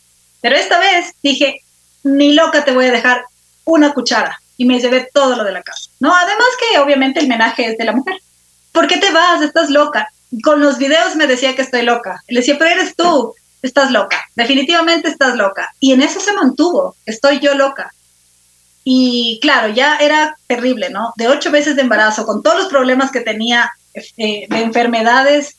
[0.41, 1.63] Pero esta vez dije,
[2.03, 3.25] ni loca te voy a dejar
[3.63, 4.39] una cuchara.
[4.57, 5.89] Y me llevé todo lo de la casa.
[5.99, 8.15] No, además que obviamente el menaje es de la mujer.
[8.71, 9.41] ¿Por qué te vas?
[9.41, 10.09] Estás loca.
[10.43, 12.21] Con los videos me decía que estoy loca.
[12.27, 13.33] Le decía, pero eres tú.
[13.61, 14.23] Estás loca.
[14.35, 15.73] Definitivamente estás loca.
[15.79, 16.95] Y en eso se mantuvo.
[17.05, 17.93] Estoy yo loca.
[18.83, 21.11] Y claro, ya era terrible, ¿no?
[21.17, 25.57] De ocho veces de embarazo, con todos los problemas que tenía eh, de enfermedades,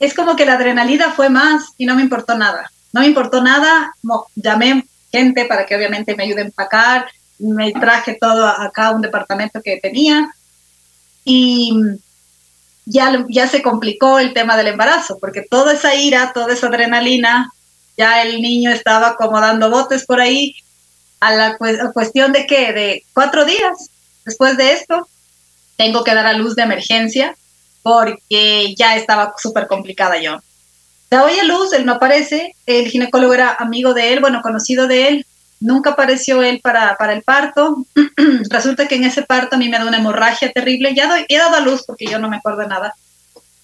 [0.00, 2.70] es como que la adrenalina fue más y no me importó nada.
[2.92, 3.92] No me importó nada,
[4.34, 7.06] llamé gente para que obviamente me ayude a empacar,
[7.38, 10.30] me traje todo acá a un departamento que tenía
[11.24, 11.72] y
[12.84, 17.52] ya, ya se complicó el tema del embarazo, porque toda esa ira, toda esa adrenalina,
[17.96, 20.54] ya el niño estaba como dando botes por ahí,
[21.20, 21.58] a la
[21.92, 23.90] cuestión de que de cuatro días
[24.24, 25.08] después de esto,
[25.76, 27.36] tengo que dar a luz de emergencia
[27.82, 30.38] porque ya estaba súper complicada yo.
[31.10, 34.86] Da hoy a luz, él no aparece, el ginecólogo era amigo de él, bueno, conocido
[34.86, 35.26] de él,
[35.60, 37.84] nunca apareció él para, para el parto.
[38.50, 41.56] Resulta que en ese parto a mí me da una hemorragia terrible, ya he dado
[41.56, 42.94] a luz porque yo no me acuerdo de nada.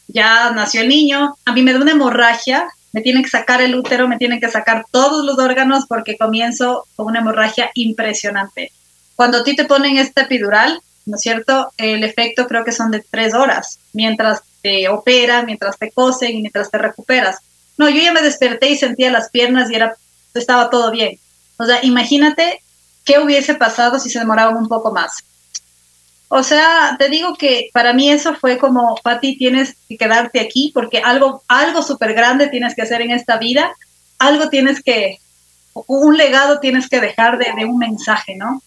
[0.09, 3.75] Ya nació el niño, a mí me da una hemorragia, me tienen que sacar el
[3.75, 8.71] útero, me tienen que sacar todos los órganos porque comienzo con una hemorragia impresionante.
[9.17, 11.73] Cuando a ti te ponen esta epidural, ¿no es cierto?
[11.77, 16.41] El efecto creo que son de tres horas, mientras te opera, mientras te cosen y
[16.41, 17.39] mientras te recuperas.
[17.77, 19.97] No, yo ya me desperté y sentía las piernas y era,
[20.35, 21.19] estaba todo bien.
[21.65, 22.61] O sea, imagínate
[23.05, 25.25] qué hubiese pasado si se demoraban un poco más.
[26.29, 30.71] O sea, te digo que para mí eso fue como, Pati, tienes que quedarte aquí
[30.75, 33.73] porque algo, algo súper grande tienes que hacer en esta vida,
[34.19, 35.19] algo tienes que,
[35.75, 38.63] un legado tienes que dejar de, de un mensaje, ¿no?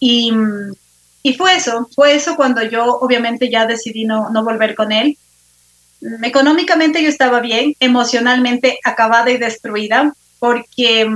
[0.00, 0.32] Y,
[1.22, 5.16] y fue eso, fue eso cuando yo obviamente ya decidí no, no volver con él.
[6.22, 11.08] Económicamente yo estaba bien, emocionalmente acabada y destruida, porque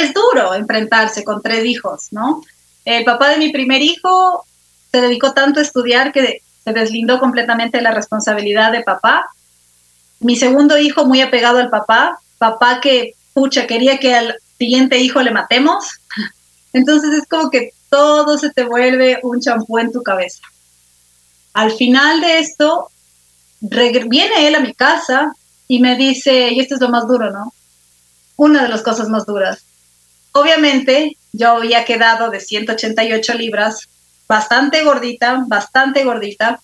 [0.00, 2.42] es duro enfrentarse con tres hijos, ¿no?
[2.84, 4.44] El papá de mi primer hijo
[4.90, 9.28] se dedicó tanto a estudiar que se deslindó completamente la responsabilidad de papá.
[10.20, 15.22] Mi segundo hijo muy apegado al papá, papá que, pucha, quería que al siguiente hijo
[15.22, 16.00] le matemos.
[16.72, 20.42] Entonces es como que todo se te vuelve un champú en tu cabeza.
[21.54, 22.90] Al final de esto,
[23.60, 25.32] viene él a mi casa
[25.66, 27.52] y me dice, y esto es lo más duro, ¿no?
[28.36, 29.64] Una de las cosas más duras.
[30.38, 33.88] Obviamente, yo había quedado de 188 libras,
[34.28, 36.60] bastante gordita, bastante gordita.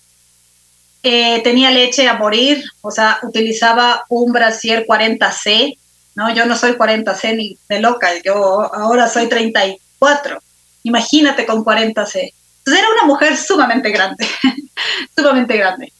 [1.03, 5.77] Eh, tenía leche a morir, o sea, utilizaba un brasier 40C,
[6.15, 6.33] ¿no?
[6.33, 10.39] Yo no soy 40C ni de loca, yo ahora soy 34.
[10.83, 12.33] Imagínate con 40C.
[12.59, 14.25] Entonces era una mujer sumamente grande,
[15.17, 15.91] sumamente grande.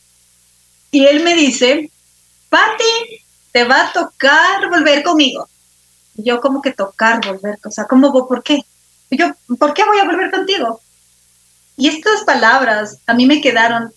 [0.92, 1.92] Y él me dice,
[2.50, 3.22] Patti,
[3.52, 5.50] te va a tocar volver conmigo.
[6.16, 8.64] Yo como que tocar, volver, o sea, ¿cómo, por qué?
[9.12, 10.80] Yo, ¿por qué voy a volver contigo?
[11.78, 13.92] Y estas palabras a mí me quedaron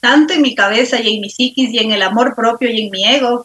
[0.00, 2.90] tanto en mi cabeza y en mi psiquis y en el amor propio y en
[2.90, 3.44] mi ego,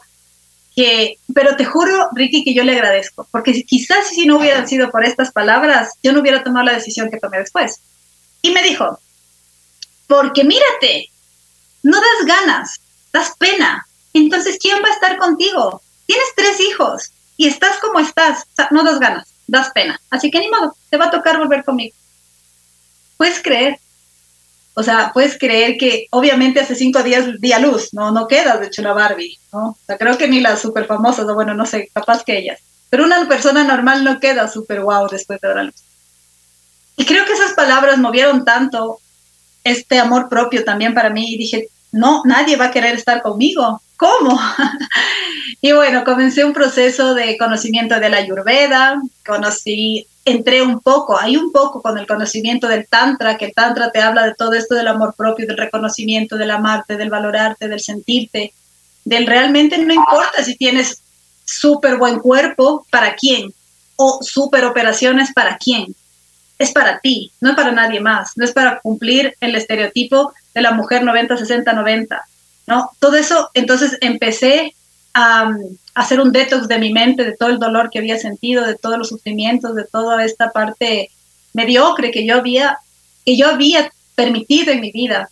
[0.76, 4.90] que, pero te juro, Ricky, que yo le agradezco, porque quizás si no hubieran sido
[4.90, 7.80] por estas palabras, yo no hubiera tomado la decisión que tomé después.
[8.42, 9.00] Y me dijo,
[10.08, 11.10] porque mírate,
[11.84, 12.80] no das ganas,
[13.12, 13.86] das pena.
[14.14, 15.82] Entonces, ¿quién va a estar contigo?
[16.06, 20.00] Tienes tres hijos y estás como estás, no das ganas, das pena.
[20.10, 21.96] Así que ni modo, te va a tocar volver conmigo.
[23.18, 23.80] Puedes creer,
[24.76, 28.60] o sea, puedes creer que obviamente hace cinco días di a luz, no, no quedas
[28.60, 29.70] de hecho la Barbie, ¿no?
[29.70, 32.60] O sea, creo que ni las super famosas, o bueno, no sé, capaz que ellas.
[32.90, 35.76] pero una persona normal no queda súper guau después de dar luz.
[36.96, 39.00] Y creo que esas palabras movieron tanto
[39.64, 43.82] este amor propio también para mí y dije, no, nadie va a querer estar conmigo.
[43.98, 44.40] ¿Cómo?
[45.62, 51.38] y bueno, comencé un proceso de conocimiento de la Ayurveda, conocí, entré un poco, hay
[51.38, 54.76] un poco con el conocimiento del Tantra, que el Tantra te habla de todo esto
[54.76, 58.54] del amor propio, del reconocimiento, del amarte, del valorarte, del sentirte,
[59.06, 61.02] del realmente no importa si tienes
[61.46, 63.54] súper buen cuerpo, ¿para quién?
[63.96, 65.94] O súper operaciones, ¿para quién?
[66.58, 70.62] Es para ti, no es para nadie más, no es para cumplir el estereotipo de
[70.62, 72.24] la mujer 90, 60, 90,
[72.68, 72.90] ¿no?
[73.00, 74.76] Todo eso, entonces empecé
[75.14, 75.52] a,
[75.96, 78.98] hacer un detox de mi mente, de todo el dolor que había sentido, de todos
[78.98, 81.12] los sufrimientos, de toda esta parte
[81.54, 82.80] mediocre que yo había,
[83.26, 85.30] que yo había permitido en mi vida.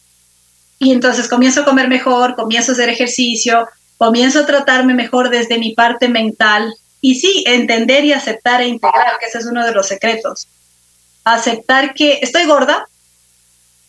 [0.78, 3.68] Y entonces comienzo a comer mejor, comienzo a hacer ejercicio,
[3.98, 9.18] comienzo a tratarme mejor desde mi parte mental y sí, entender y aceptar e integrar,
[9.20, 10.48] que ese es uno de los secretos.
[11.24, 12.88] Aceptar que estoy gorda,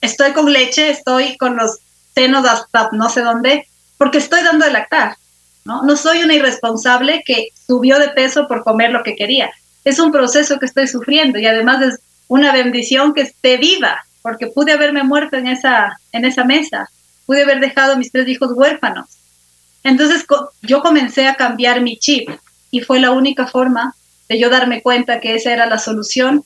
[0.00, 1.78] estoy con leche, estoy con los
[2.14, 3.66] senos hasta no sé dónde,
[3.98, 5.16] porque estoy dando de lactar,
[5.64, 5.82] ¿no?
[5.82, 9.50] No soy una irresponsable que subió de peso por comer lo que quería.
[9.84, 14.46] Es un proceso que estoy sufriendo y además es una bendición que esté viva, porque
[14.46, 16.88] pude haberme muerto en esa, en esa mesa,
[17.26, 19.06] pude haber dejado a mis tres hijos huérfanos,
[19.84, 20.24] entonces
[20.62, 22.28] yo comencé a cambiar mi chip
[22.70, 23.94] y fue la única forma
[24.28, 26.44] de yo darme cuenta que esa era la solución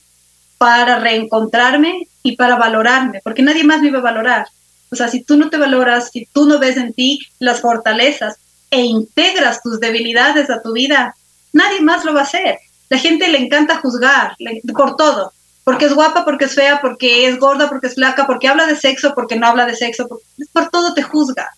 [0.57, 4.47] para reencontrarme y para valorarme, porque nadie más me iba a valorar.
[4.91, 8.37] O sea, si tú no te valoras, si tú no ves en ti las fortalezas
[8.71, 11.15] e integras tus debilidades a tu vida,
[11.53, 12.59] nadie más lo va a hacer.
[12.89, 14.35] La gente le encanta juzgar
[14.73, 15.33] por todo,
[15.63, 18.75] porque es guapa, porque es fea, porque es gorda, porque es flaca, porque habla de
[18.75, 20.07] sexo, porque no habla de sexo,
[20.53, 21.51] por todo te juzga.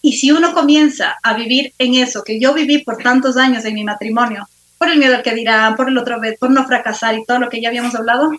[0.00, 3.74] Y si uno comienza a vivir en eso que yo viví por tantos años en
[3.74, 4.48] mi matrimonio,
[4.78, 7.40] por el miedo al que dirán, por el otro vez, por no fracasar y todo
[7.40, 8.30] lo que ya habíamos hablado,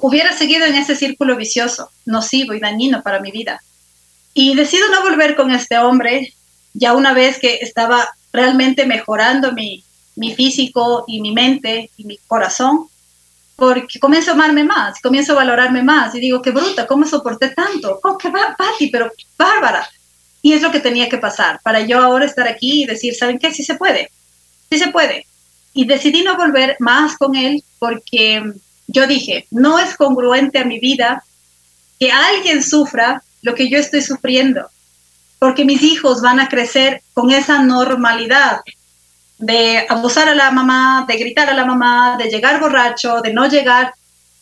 [0.00, 3.62] hubiera seguido en ese círculo vicioso, nocivo y dañino para mi vida.
[4.34, 6.34] Y decido no volver con este hombre,
[6.74, 9.82] ya una vez que estaba realmente mejorando mi,
[10.16, 12.88] mi físico y mi mente y mi corazón,
[13.54, 17.50] porque comienzo a amarme más, comienzo a valorarme más y digo, qué bruta, ¿cómo soporté
[17.50, 18.00] tanto?
[18.02, 19.88] Oh, qué va, Pati, pero bárbara.
[20.42, 23.38] Y es lo que tenía que pasar para yo ahora estar aquí y decir, ¿saben
[23.38, 23.52] qué?
[23.52, 24.10] Sí se puede,
[24.70, 25.26] sí se puede.
[25.72, 28.52] Y decidí no volver más con él porque
[28.96, 31.22] yo dije, no es congruente a mi vida
[32.00, 34.68] que alguien sufra lo que yo estoy sufriendo,
[35.38, 38.60] porque mis hijos van a crecer con esa normalidad
[39.38, 43.46] de abusar a la mamá, de gritar a la mamá, de llegar borracho, de no
[43.46, 43.92] llegar.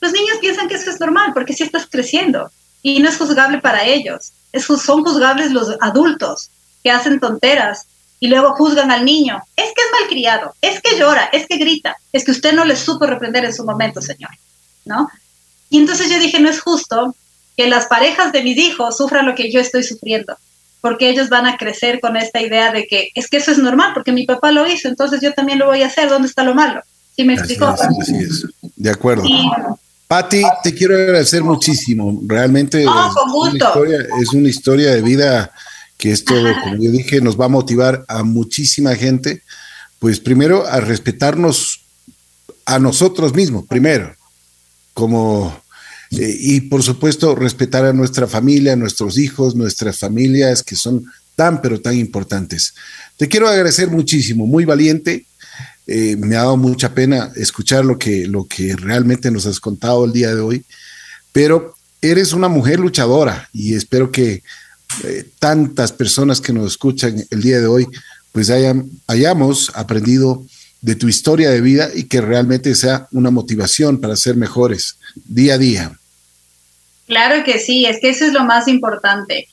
[0.00, 2.50] Los niños piensan que eso es normal porque sí estás creciendo
[2.82, 6.50] y no es juzgable para ellos son juzgables los adultos
[6.82, 7.86] que hacen tonteras
[8.20, 9.40] y luego juzgan al niño.
[9.56, 12.76] Es que es malcriado, es que llora, es que grita, es que usted no le
[12.76, 14.30] supo reprender en su momento, señor,
[14.84, 15.08] ¿no?
[15.70, 17.14] Y entonces yo dije, no es justo
[17.56, 20.36] que las parejas de mis hijos sufran lo que yo estoy sufriendo,
[20.80, 23.92] porque ellos van a crecer con esta idea de que es que eso es normal,
[23.94, 26.54] porque mi papá lo hizo, entonces yo también lo voy a hacer, ¿dónde está lo
[26.54, 26.82] malo?
[27.16, 27.74] ¿Sí me explicó?
[28.76, 29.24] De acuerdo.
[30.06, 32.20] Patti, te quiero agradecer muchísimo.
[32.26, 32.88] Realmente es,
[34.32, 35.50] Una historia, de vida
[35.98, 39.42] que esto, como yo dije, nos va a motivar a muchísima gente.
[39.98, 41.84] Pues primero a respetarnos
[42.66, 44.14] a nosotros mismos, primero,
[44.92, 45.64] como
[46.10, 51.04] eh, y por supuesto respetar a nuestra familia, a nuestros hijos, nuestras familias que son
[51.36, 52.74] tan pero tan importantes.
[53.16, 55.26] Te quiero agradecer muchísimo, muy valiente,
[55.86, 60.04] eh, me ha dado mucha pena escuchar lo que, lo que realmente nos has contado
[60.04, 60.64] el día de hoy,
[61.32, 64.42] pero eres una mujer luchadora y espero que
[65.02, 67.86] eh, tantas personas que nos escuchan el día de hoy,
[68.32, 68.50] pues
[69.06, 70.44] hayamos aprendido
[70.80, 75.54] de tu historia de vida y que realmente sea una motivación para ser mejores día
[75.54, 75.98] a día.
[77.06, 79.48] Claro que sí, es que eso es lo más importante.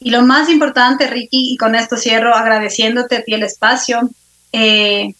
[0.00, 4.08] Y lo más importante, Ricky, y con esto cierro agradeciéndote a el espacio,
[4.52, 5.14] eh,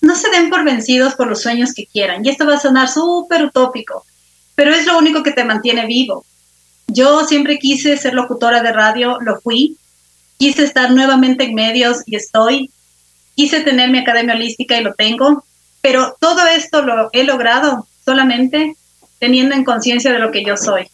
[0.00, 2.24] no se den por vencidos por los sueños que quieran.
[2.24, 4.04] Y esto va a sonar súper utópico,
[4.54, 6.24] pero es lo único que te mantiene vivo.
[6.86, 9.76] Yo siempre quise ser locutora de radio, lo fui.
[10.38, 12.70] Quise estar nuevamente en medios y estoy.
[13.34, 15.44] Quise tener mi academia holística y lo tengo.
[15.80, 18.76] Pero todo esto lo he logrado solamente
[19.18, 20.88] teniendo en conciencia de lo que yo soy.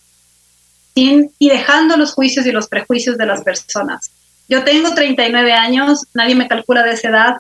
[0.95, 4.11] y dejando los juicios y los prejuicios de las personas.
[4.49, 7.37] Yo tengo 39 años, nadie me calcula de esa edad,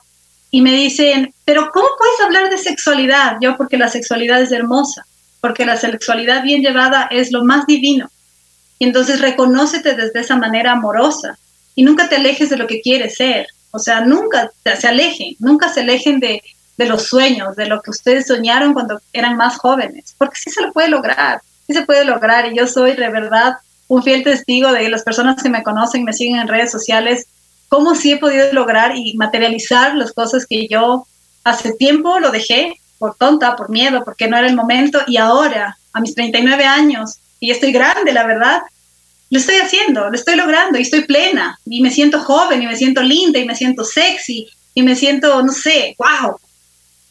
[0.51, 3.36] y me dicen, pero ¿cómo puedes hablar de sexualidad?
[3.40, 5.05] Yo, porque la sexualidad es hermosa,
[5.40, 8.11] porque la sexualidad bien llevada es lo más divino.
[8.81, 11.39] Y entonces reconócete desde esa manera amorosa
[11.76, 13.47] y nunca te alejes de lo que quieres ser.
[13.70, 16.43] O sea, nunca se alejen, nunca se alejen de,
[16.81, 20.62] de los sueños, de lo que ustedes soñaron cuando eran más jóvenes, porque sí se
[20.62, 24.72] lo puede lograr, sí se puede lograr y yo soy de verdad un fiel testigo
[24.72, 27.26] de las personas que me conocen, me siguen en redes sociales,
[27.68, 31.07] cómo sí he podido lograr y materializar las cosas que yo
[31.45, 35.76] hace tiempo lo dejé por tonta, por miedo, porque no era el momento y ahora,
[35.93, 38.61] a mis 39 años, y estoy grande, la verdad,
[39.30, 42.76] lo estoy haciendo, lo estoy logrando y estoy plena y me siento joven y me
[42.76, 46.36] siento linda y me siento sexy y me siento, no sé, wow.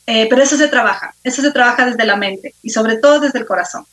[0.05, 3.39] Eh, pero eso se trabaja, eso se trabaja desde la mente y sobre todo desde
[3.39, 3.85] el corazón.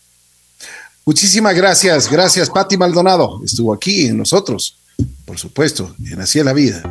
[1.05, 4.79] Muchísimas gracias, gracias Patti Maldonado, estuvo aquí en nosotros,
[5.25, 6.83] por supuesto, en Así la Vida.